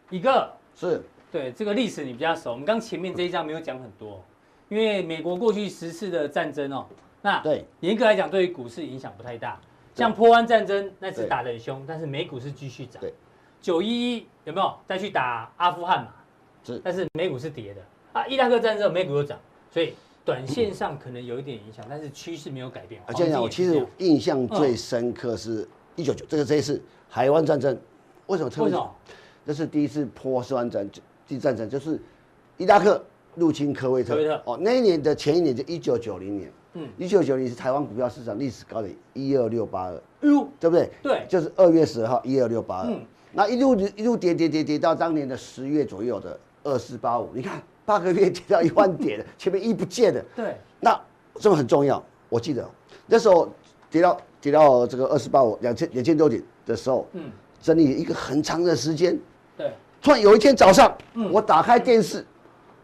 [0.10, 4.22] 乙哥是对这个历史你比较熟，我们刚前面这一章没有讲很多，
[4.70, 6.86] 因为美国过去十次的战争哦。
[7.22, 9.60] 那对严格来讲，对于股市影响不太大。
[9.94, 13.02] 像波湾战争那次打得很凶，但是美股是继续涨。
[13.02, 13.14] 对，
[13.60, 16.14] 九一一有没有再去打阿富汗嘛？
[16.64, 17.82] 是，但是美股是跌的
[18.14, 18.26] 啊。
[18.28, 19.38] 伊拉克战争美股又涨，
[19.70, 23.02] 所以短线上可能有一点影响，但是趋势没有改变。
[23.06, 27.78] 而且我其实印象最深刻是一九九这个这一次海湾战争，
[28.28, 28.66] 为什么特别？
[28.66, 28.96] 为什么？
[29.46, 30.90] 这是第一次波斯湾战
[31.28, 32.00] 第一战争，就是
[32.56, 33.04] 伊拉克
[33.40, 34.14] 入侵科威特。
[34.14, 34.42] 科威特。
[34.46, 36.52] 哦，那一年的前一年就一九九零年。
[36.74, 40.92] 嗯，一九九零是台湾股票市场历史高点一二六八二，哟，对不对？
[41.02, 42.94] 对，就是二月十二号一二六八二，
[43.32, 50.24] 那一路一路跌跌跌跌到当年的十月左右的二四八五，你看八个月跌到一万点了， 前面一不见的。
[50.36, 50.98] 对，那
[51.40, 52.64] 这个很重要，我记得
[53.08, 53.52] 那时候
[53.90, 59.20] 跌到跌到这个二四八五两千两千多点的时候，嗯，整理一个很长的时间，
[59.58, 62.24] 对，突然有一天早上，嗯，我打开电视。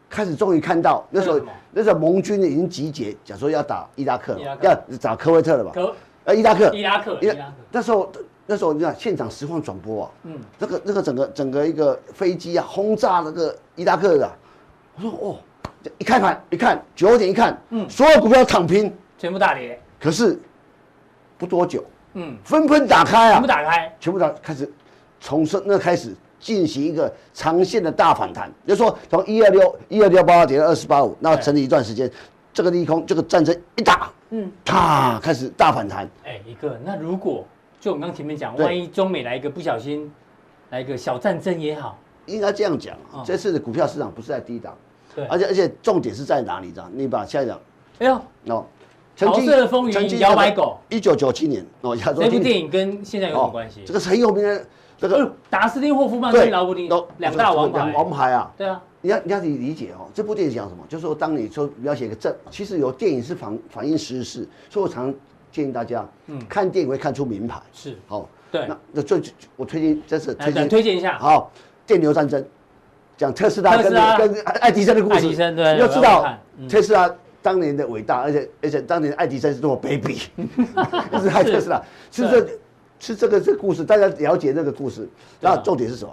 [0.09, 1.41] 开始终于看到那时候，
[1.71, 5.71] 那时候盟军已经集结，讲说要打伊拉克，要打科威特了吧？
[6.23, 7.41] 呃，伊拉克，伊拉克，伊拉克。
[7.71, 8.11] 那时候，
[8.45, 14.31] 那时候你看现场实况转播啊，嗯，那个那个整个整个一个飞机啊轰炸那个伊拉克的，
[14.95, 15.37] 我说哦，
[15.97, 19.79] 一开盘一看九点一看，嗯，所有股票躺平，全部大跌。
[19.99, 20.39] 可是
[21.37, 24.71] 不多久，嗯，纷纷打开啊，全部打开，全部打开始
[25.19, 26.15] 从生那开始。
[26.45, 32.07] 进行一个长线的大反弹，就是说从一二六一二六八二跌到二四八五，那整理一段时间，
[32.53, 36.07] 这个利空，这个战争一打，嗯，啪，开始大反弹。
[36.23, 37.43] 哎，一个，那如果
[37.79, 40.13] 就我们刚前面讲，万一中美来一个不小心
[40.69, 44.77] 来一个小战争也好，应该这样讲啊，这次的股票市场不是在低档，
[45.15, 46.69] 对，而且而且重点是在哪里？
[46.69, 46.87] 知道？
[46.93, 47.59] 你把下一讲，
[47.97, 48.21] 哎呦，
[48.53, 48.63] 哦，
[49.17, 53.81] 桃色风云摇摆狗，一九九七年哦，这部电影跟现在有什么关系？
[53.83, 54.63] 这个是很有名的。
[54.97, 58.51] 这个达斯汀霍夫曼跟劳勃丁都两大王牌，王牌啊！
[58.57, 60.83] 对啊，你要你要理理解哦，这部电影讲什么？
[60.87, 65.13] 就是说，当你说描写一个正，其实有电影是反反映时事，所以我常
[65.51, 67.61] 建议大家，嗯，看电影会看出名牌。
[67.73, 69.21] 是，好，对，那那最
[69.55, 71.51] 我推荐这是推荐推荐一下，好，
[71.85, 72.43] 电流战争，
[73.17, 76.25] 讲特斯拉跟跟爱迪生的故事，爱迪生对，你要知道
[76.69, 80.25] 特斯拉当年的伟大，而且而且当年爱迪生是多么卑鄙，
[81.11, 81.81] 就 是爱特斯拉，
[82.11, 82.47] 是这。
[83.05, 85.07] 是这个这个故事，大家了解那个故事。
[85.39, 86.11] 那重点是什么？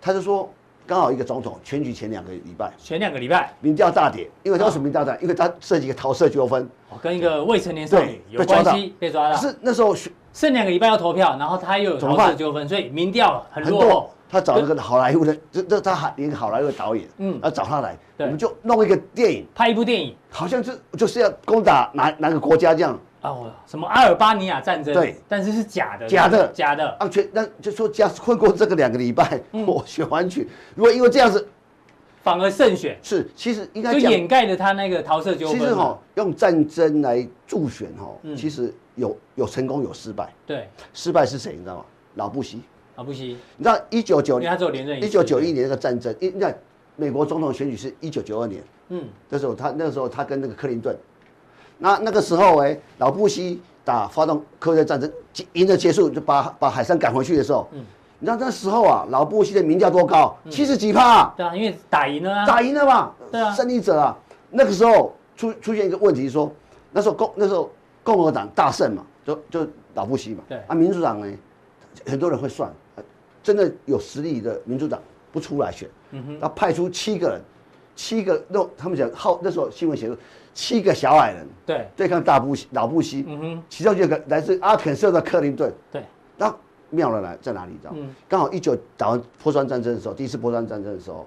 [0.00, 0.48] 他就说，
[0.86, 5.22] 刚好一个总统选举前两个礼拜，前两个礼拜民调大跌，因为他为什么民调大跌？
[5.22, 6.68] 因为他涉及一个桃色纠纷，
[7.02, 9.36] 跟一个未成年少女有关系，被抓到。
[9.36, 14.10] 是那时候选剩两个礼拜要投票，然后他又有桃色纠纷，所以民调很落后。
[14.30, 22.96] 他找那个好莱坞的，这这他还连好莱坞的导演，嗯，要找他来，我们就弄一个电影，拍一部电影，好像就就是要攻打哪哪个国家这样。
[23.24, 24.92] 哦，什么阿尔巴尼亚战争？
[24.92, 26.88] 对，但是是假的，假的，假的。
[27.00, 31.48] 啊，全那就说加混过这个两个礼拜， 我选完去，如果因为这样子，
[32.22, 32.98] 反而胜选。
[33.02, 35.58] 是，其实应该就掩盖了他那个桃色纠纷。
[35.58, 40.32] 其实哈，用战争来助选哈，其实有有成功有失败。
[40.46, 41.52] 对，失败是谁？
[41.54, 41.84] 你知道吗？
[42.16, 42.60] 老布希。
[42.96, 46.54] 老布希，你知道一九九，他只有连任一九九一年那个战争，因为
[46.94, 50.96] 美国总统选举是一九九二年，嗯，那时候他那个时候他跟那个克林顿，
[51.78, 55.10] 那那个时候哎，老布希打发动科威特战争，
[55.52, 57.84] 赢了结束就把把海上赶回去的时候，嗯，
[58.18, 60.36] 你知道那时候啊，老布希的民调多高？
[60.50, 64.16] 七十几趴，对啊，因为打赢了啊，打赢了嘛，对啊，胜利者啊，
[64.50, 66.50] 那个时候出出现一个问题说，
[66.92, 67.70] 那时候共那时候
[68.02, 70.58] 共和党大胜嘛，就就老布希嘛，对。
[70.66, 71.26] 啊，民主党呢，
[72.06, 72.72] 很多人会算。
[73.42, 74.98] 真的有实力的民主党
[75.30, 76.40] 不出来选，嗯哼。
[76.40, 77.40] 他派出七个人，
[77.94, 80.16] 七个那他们讲号那时候新闻写的
[80.54, 86.02] 七个小矮人，对，对抗大布希老布希，嗯哼，其中就个来自阿肯色的克林顿，对，
[86.36, 86.54] 那
[86.90, 87.72] 妙了来在哪里？
[87.72, 87.94] 你知道？
[88.28, 91.26] 刚好一九打完波斯湾战争的时候，第一次波斯湾战争的时候，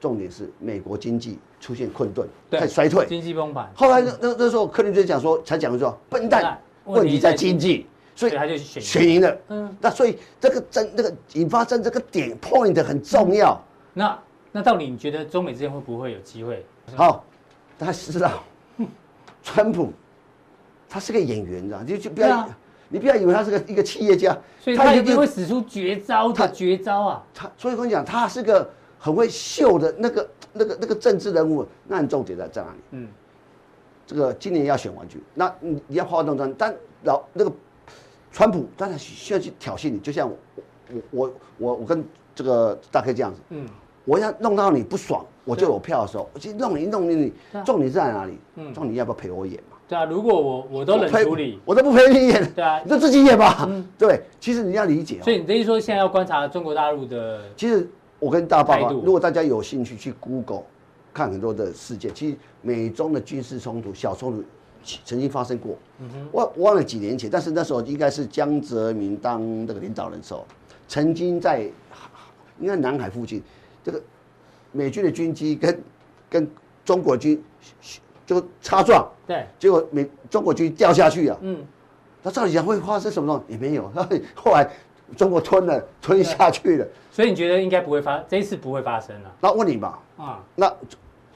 [0.00, 3.70] 重点是美国经济出现困顿，开始衰退，经济崩盘。
[3.74, 7.86] 后来那那那时候克林顿讲说，才讲说笨蛋，问题在经济。
[8.18, 13.62] 所以他就选选赢了，嗯，那所以这个争那个引发争这个点 point 很重要。
[13.92, 14.18] 那
[14.52, 16.64] 那到底你觉得中美之间会不会有机会？
[16.94, 17.22] 好，
[17.76, 18.42] 大家知道，
[19.46, 19.92] 川普
[20.88, 22.48] 他是个演员，你知道，就就不要
[22.88, 27.24] 你不要以为他是个一个企业家，所以他一定会使出绝招，他绝招啊！
[27.32, 31.64] 他所以我跟你讲，他是个很会秀的那个那个那个政治人物。
[31.86, 32.78] 那你重点在在哪里？
[32.90, 33.08] 嗯，
[34.06, 37.52] 这个今年要选完去，那你你要发动战，但老那个。
[38.32, 40.36] 川普当然需要去挑衅你，就像我
[40.90, 42.04] 我我我我跟
[42.34, 43.66] 这个大概这样子，嗯，
[44.06, 48.38] 我要弄到你不爽，我就有票的时候，我去弄你弄你你，重点在哪里？
[48.54, 49.76] 嗯，重点要不要陪我演嘛？
[49.86, 53.66] 对啊，如果我我都冷处理，我都不陪你演，对啊，你就自己演吧。
[53.68, 55.20] 嗯，对，其实你要理解。
[55.22, 57.86] 所以你等于说现在要观察中国大陆的，其实
[58.18, 60.62] 我跟大家报告，如果大家有兴趣去 Google
[61.12, 64.44] 看很多的事件，其实美中的军事冲突小冲突。
[65.04, 65.76] 曾经发生过，
[66.30, 70.46] 我忘了几年前，但是那时候应该是江泽民当那个领导人的时候，
[70.86, 71.68] 曾经在
[72.60, 73.42] 应该南海附近，
[73.86, 74.02] 这个
[74.72, 75.80] 美军的军机跟
[76.28, 76.50] 跟
[76.84, 77.40] 中国军
[78.26, 81.64] 就擦撞，对，结果美中国军掉下去啊，嗯，
[82.20, 83.52] 那照理讲会发生什么东西？
[83.52, 83.88] 也没有，
[84.34, 84.68] 后来
[85.16, 89.32] 中国吞了吞下去了，所以你觉得应该不会发，这一次不会发生了？
[89.40, 90.74] 那问你吧，啊，那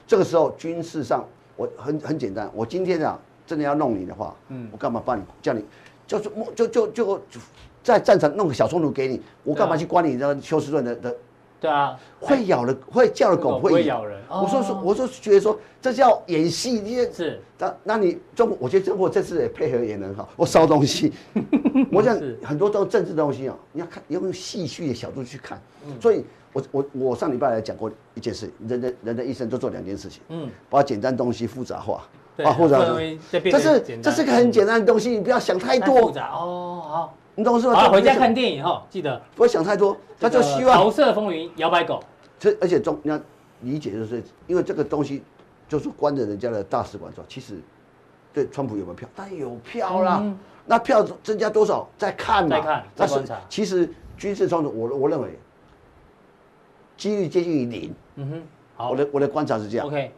[0.05, 3.17] 这个时候军事上我很很简单，我今天啊。
[3.43, 5.65] 真的要弄你的话，嗯，我干嘛帮你叫你，
[6.07, 7.21] 就是就就就
[7.83, 11.17] 在战场弄个小冲突给你，我干嘛去关你这休斯顿的的？
[11.61, 14.19] 对啊，会咬的会叫的狗会咬人。
[14.27, 21.13] 我说说，我说觉得说这叫演戏，你是那那你中，我觉得中国这次也配合也很好，我烧东西，
[21.93, 25.61] 我想很多都政治东西啊，你要看你要用戏剧的角度去看，
[26.01, 32.03] 所以我我我上礼拜来讲过一件事，人的人的一生都做两件事情，嗯，把简单东西复杂化。
[32.37, 32.97] 啊，或者
[33.29, 36.09] 这是这是个很简单的东西，你不要想太多。
[36.09, 37.73] 哦，好，你懂是吧？
[37.73, 39.95] 好，回家看电影哈，记得不要想太多。
[40.19, 42.03] 他就希望《桃色风云》摇摆狗。
[42.37, 43.19] 这而且中你要
[43.61, 45.23] 理解，就是因为这个东西
[45.67, 47.55] 就是关着人家的大使馆说，其实
[48.33, 49.07] 对川普有没有票？
[49.15, 50.23] 但有票啦，
[50.65, 51.87] 那票增加多少？
[51.97, 52.49] 再看嘛。
[52.49, 53.39] 再看，再观察。
[53.49, 55.37] 其实军事冲突，我我认为
[56.97, 57.93] 几率接近于零。
[58.15, 58.43] 嗯哼，
[58.75, 59.87] 好，我的我的观察是这样。
[59.87, 60.11] OK。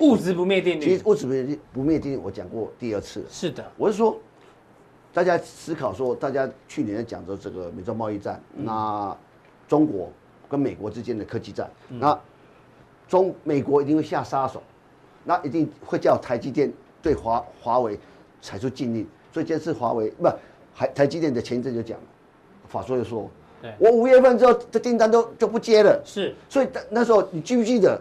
[0.00, 3.24] 物质不灭定律，其实物质不灭不灭定律，我讲过第二次。
[3.28, 4.16] 是的，我是说，
[5.12, 9.16] 大家思考说，大家去年在讲的这个美洲贸易战，那
[9.68, 10.10] 中国
[10.48, 12.18] 跟美国之间的科技战，那
[13.08, 14.62] 中美国一定会下杀手，
[15.24, 17.98] 那一定会叫台积电对华华为
[18.40, 19.06] 采出禁令。
[19.32, 20.28] 所以这次华为不，
[20.74, 22.04] 台台积电的前一阵就讲了，
[22.68, 23.28] 法说就说，
[23.78, 26.00] 我五月份之后这订单都就不接了。
[26.04, 28.00] 是，所以那时候你记不记得？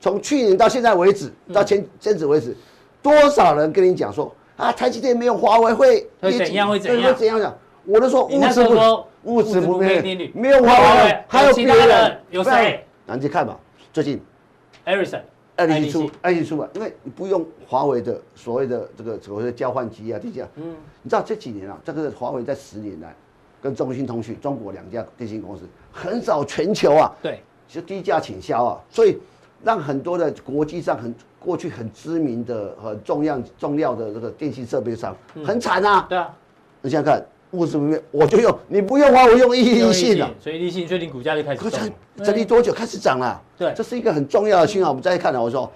[0.00, 2.56] 从去年到现在为止，到前前止为止，
[3.02, 7.12] 多少人跟你讲说啊，台积电没有华为会会怎样会怎样？
[7.12, 7.56] 会怎样讲？
[7.86, 10.72] 我都说物质不物质不灭定律，没有华
[11.04, 12.84] 为还有别人有谁？
[13.06, 13.56] 那你去看吧，
[13.92, 14.20] 最近
[14.84, 15.20] ，Ericsson
[15.54, 23.14] 爱立信出爱立信出吧，因为你不用华为的所谓的这个所谓的交换机啊这些，嗯，你知道这几年啊，这个华为在十年来
[23.62, 29.16] 跟中兴通讯中国两家电信公司很少全球啊，对，就低价倾销啊，所以。
[29.64, 36.06] 让很多的国际上很过去很知名的很重要重要的这个电信设备商很惨啊！
[36.08, 36.34] 对啊，
[36.82, 40.30] 你想想看，物质不变，我就用，你不用花，我用易利信了。
[40.40, 43.40] 所以利信最近股价就开始可涨，整理多久开始涨了？
[43.56, 44.90] 对，这是一个很重要的讯号。
[44.90, 45.70] 我们再看了，我说，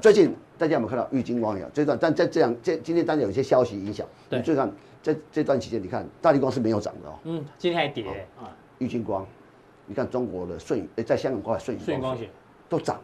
[0.00, 1.98] 最近大家有没有看到玉金光有这段？
[2.00, 4.06] 但在这样这今天当然有一些消息影响。
[4.30, 4.70] 对，最看
[5.02, 7.14] 在这段期间，你看大立光是没有涨的哦。
[7.24, 8.04] 嗯，今天还跌
[8.38, 8.54] 啊。
[8.78, 9.26] 玉晶光，
[9.86, 12.28] 你看中国的舜宇，在香港过来舜宇，舜宇光学
[12.68, 13.00] 都涨，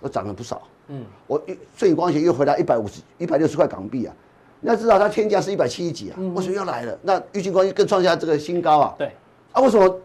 [0.00, 0.62] 都涨了不少。
[0.88, 4.14] 嗯，我一最光学又回来一百五十、一百六十块港币啊。
[4.60, 6.98] 你要知道它天价是一百七十几啊，为什么又来了？
[7.02, 8.94] 那玉晶光更创下这个新高啊。
[8.96, 9.12] 对。
[9.52, 10.00] 啊，为什么？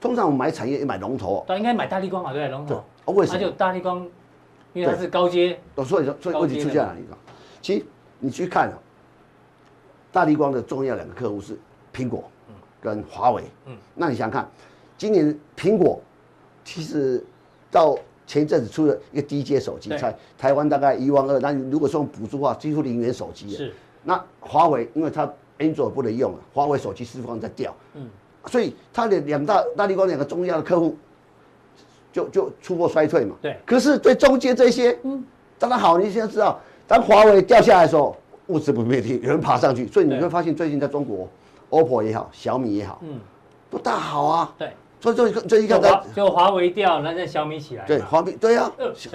[0.00, 1.44] 通常我们买产业也买龙头。
[1.46, 2.76] 对，应该买大力光嘛，对，龙头。
[2.76, 3.38] 啊，为什么？
[3.38, 4.06] 就大力光，
[4.72, 5.58] 因为它是高阶。
[5.84, 7.00] 所以说，所以问题出现在哪里？
[7.60, 7.84] 其实
[8.18, 8.78] 你去看啊，
[10.10, 11.58] 大力光的重要两个客户是
[11.94, 12.24] 苹果，
[12.80, 13.42] 跟华为。
[13.66, 13.76] 嗯。
[13.94, 14.50] 那你想想看，
[14.96, 16.00] 今年苹果
[16.64, 17.24] 其实
[17.70, 17.96] 到。
[18.32, 21.38] 前一阵子出了一个低阶手机，才台湾大概一万二。
[21.40, 23.50] 那你如果说用补助的话，几乎零元手机。
[23.50, 23.70] 是。
[24.04, 27.76] 那华为，因为它 Android 不能用了，华为手机释放在掉。
[27.92, 28.08] 嗯。
[28.46, 30.96] 所以它的两大大力光两个重要的客户，
[32.10, 33.36] 就就出货衰退嘛。
[33.42, 33.54] 对。
[33.66, 35.22] 可是对中间这些，嗯，
[35.58, 36.58] 当然好，你现在知道，
[36.88, 38.16] 当华为掉下来的时候，
[38.46, 41.28] 物质不变，有人爬上去，所以你会发现最近在中国
[41.68, 43.20] ，OPPO 也好，小米也好，嗯，
[43.70, 44.54] 都大好啊。
[44.56, 44.70] 对。
[45.02, 45.82] 所以这这一看，
[46.14, 47.84] 就华为掉，那在小米起来。
[47.86, 48.70] 对，华米对啊，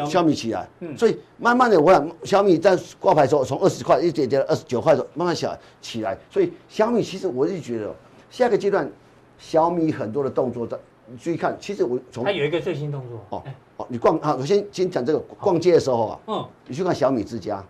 [0.06, 0.68] 小米起来。
[0.82, 6.18] 嗯，所以慢慢的，我想小米在挂牌的时候，从二十块一点点二十九块的时候，慢慢起来起来。
[6.30, 7.96] 所以小米其实我是觉得，
[8.30, 8.92] 下个阶段
[9.38, 13.26] 小米很多的动作，在你注意看，其实我从它有一个最新动作。
[13.30, 13.44] 哦
[13.78, 17.64] 哦，你逛啊，我先先讲这个逛街的时候啊，嗯，你去看小米之家。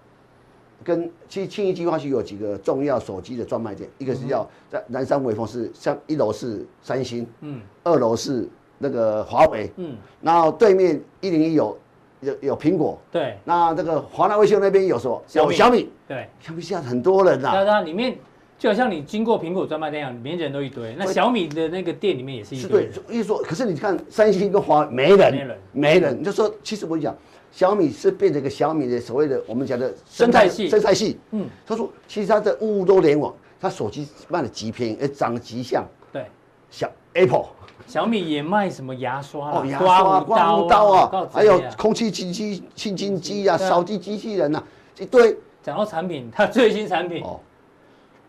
[0.84, 8.48] 跟其实信义计划区有几个重要手机的专卖店，一个是叫在南山微风，是像一楼是三星，嗯，二楼是
[8.78, 11.78] 那个华为，嗯，然后对面一零一有
[12.22, 15.22] 有有苹果，对，那这个华纳威秀那边有什么？
[15.34, 18.16] 有小米，对，小米现在很多人呐，对啊，里面
[18.58, 27.14] 就好像你经过苹果专卖店一样，里面人都一堆，那小米的那个店里面也是一堆，对，意思说，可是你看三星跟华为没人，没人，没人，就说其实我跟你讲。
[27.52, 31.20] 小米是变成一个小米的所谓的我们讲的生态系，生态系。
[31.32, 35.84] 嗯，他说其实它的物物都联网，它手机卖的极便宜，而长得极像。
[36.14, 36.26] 对，
[36.70, 37.46] 小 Apple，
[37.88, 44.64] 小米也卖什么牙刷哦，牙刷、刮胡刀啊，还有空气清新清新机啊，扫地机器人呐，
[45.00, 45.36] 一堆。
[45.64, 47.40] 讲到产品，它最新产品哦，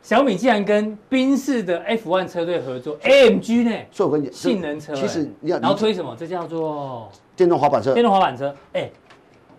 [0.01, 3.77] 小米竟然跟宾士的 F1 车队合作，AMG 呢？
[3.93, 6.17] 所以我跟你讲，性能车，其实你要然后推什么？
[6.19, 8.91] 这叫做电动滑板车，电动滑板车，哎。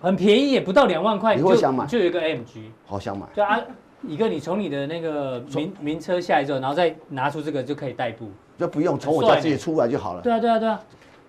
[0.02, 1.86] 很便宜，也不到两万块，你会想买？
[1.86, 3.26] 就有一个 AMG，好想买。
[3.36, 3.60] 就啊，
[4.08, 10.22] 一个你从你的那个名名车下来之后，然后再拿出这个就可以代步，就不用从我家自己出来就好了。
[10.22, 10.80] 对啊，对啊，对啊。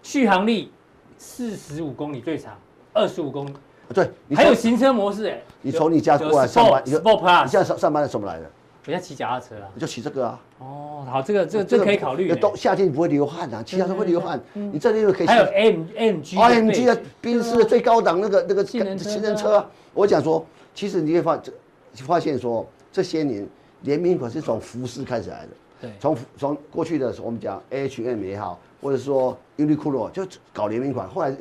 [0.02, 0.72] 续航力
[1.18, 2.56] 四十五公里最长，
[2.92, 3.54] 二十五公里。
[3.92, 5.42] 对，还有行车模式哎。
[5.62, 8.50] 你从你家过来上班，Sport Plus，你现在上上班是怎么来的？
[8.86, 10.40] 人家骑脚踏车啊，你就骑这个啊。
[10.58, 12.34] 哦，好，这个这个这个可以考虑。
[12.34, 14.40] 冬夏天你不会流汗啊，骑脚踏车会流汗。
[14.54, 15.26] 你这里又可以。
[15.26, 19.64] 还有 M M G M G 的宾士的最高档那个那个性能车。
[19.92, 21.52] 我讲说，其实你会发这
[21.96, 23.46] 发现说，这些年
[23.82, 25.48] 联名款是从服饰开始来的。
[25.82, 25.90] 对。
[26.00, 31.36] 从从过去的我们讲 H M 也好，或者说 Uniqlo 就搞联名款，后来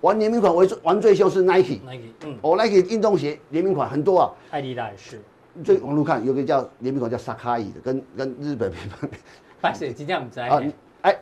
[0.00, 1.80] 玩联名款玩玩最凶是 Nike。
[1.84, 2.38] Nike，嗯。
[2.40, 4.32] 哦，Nike 运动鞋联名款很多啊。
[4.50, 5.20] 艾迪达也是。
[5.64, 9.08] 最网络看有个叫联名款叫 Sakae 的，跟跟日本品牌。
[9.60, 10.62] 白水晶这样子啊？
[11.02, 11.16] 哎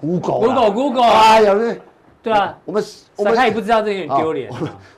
[0.00, 0.40] ，Google。
[0.40, 1.04] Google Google。
[1.04, 1.80] 哎呀，对。
[2.20, 4.50] 对啊，我们我们他也不知道这有点丢脸。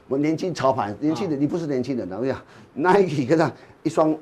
[0.09, 2.43] 我年轻潮牌，年轻人你不是年轻人，我跟你讲
[2.73, 3.53] ，Nike 跟他
[3.83, 4.17] 一双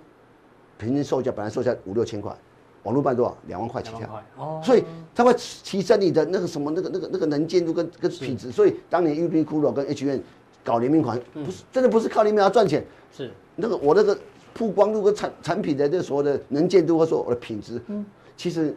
[0.77, 2.35] 平均售价本来售价五六千块，
[2.83, 3.37] 网络卖多少？
[3.47, 4.23] 两万块起跳。
[4.37, 4.61] 哦。
[4.65, 4.85] 所以
[5.15, 5.33] 它会
[5.63, 8.51] 提升你的那个什么那个那个那个能见度跟跟品质。
[8.51, 10.21] 所以当年 Uniqlo 跟 H N
[10.65, 12.85] 搞联名款，不是真的不是靠联名要赚钱。
[13.17, 13.31] 是。
[13.55, 14.19] 那个我那个。
[14.59, 18.05] 曝光度跟产产品的这所谓的能见度，或者说我的品质，嗯，
[18.37, 18.75] 其实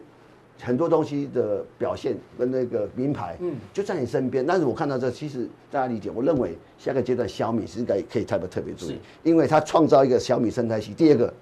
[0.61, 4.45] 很多东西的表现跟那个名牌，嗯，就在你身边。
[4.45, 10.93] 但是我看到这，其实大家理解，我认为下个阶段小米是应该可以特别特别注意，因为它创造一个小米生态系。
[10.93, 11.33] 第二个，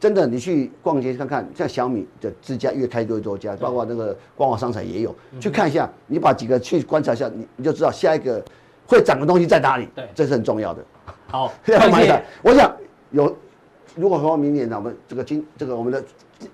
[0.00, 8.44] 真的你去逛街看看，像小米的之家越开越多家，包括那个光华商场也有，去看一下，你把几个去观察一下，你你就知道下一个
[8.84, 9.88] 会涨的东西在哪里。
[9.94, 10.84] 对，这是很重要的。
[11.28, 12.76] 好， 要买的，我想
[13.12, 13.36] 有。
[13.96, 16.02] 如果说明年呢，我们这个金这个我们的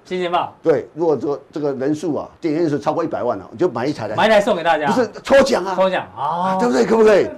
[0.05, 0.55] 金钱豹。
[0.63, 6.07] 对，如果这个这个人数啊，订阅人数超过一百万了，我就买一台来，买一台送给大家，不是抽奖啊，抽奖。
[6.17, 6.87] 啊，对不对？
[6.87, 7.29] 可不可以？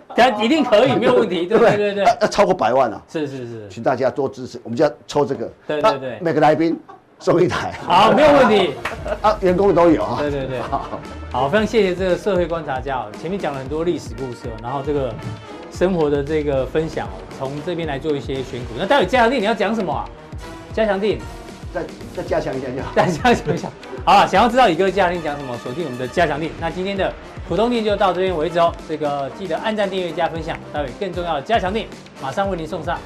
[0.44, 1.76] 一定可以，没有问题， 对不对？
[1.76, 6.78] 对对对，要超过百万啊，是是是，请大家多支持，我们就要抽这个，对对对，每个来宾
[7.18, 8.74] 送一台，好，没有问题，
[9.22, 10.86] 啊，员工都有啊，对对对，好，
[11.32, 15.10] 好，非常谢谢这个社会观察家，前面讲了很多历史故事，然后这个
[15.76, 20.08] 生活的这个分享，从这边来做一些选股，那待会加强定你要讲什么啊？
[20.72, 21.18] 加强定，
[21.72, 21.82] 再
[22.16, 22.92] 再加强一下就好。
[22.94, 23.68] 再加强一下。
[24.06, 26.50] 好了，想要知道宇哥加强定讲什么，锁定我们的加强定。
[26.60, 27.12] 那今天的
[27.48, 28.72] 普通定就到这边为止哦。
[28.88, 31.88] 这个记得按赞、订阅、加分享，待会更重要的加强定
[32.22, 32.98] 马上为您送上。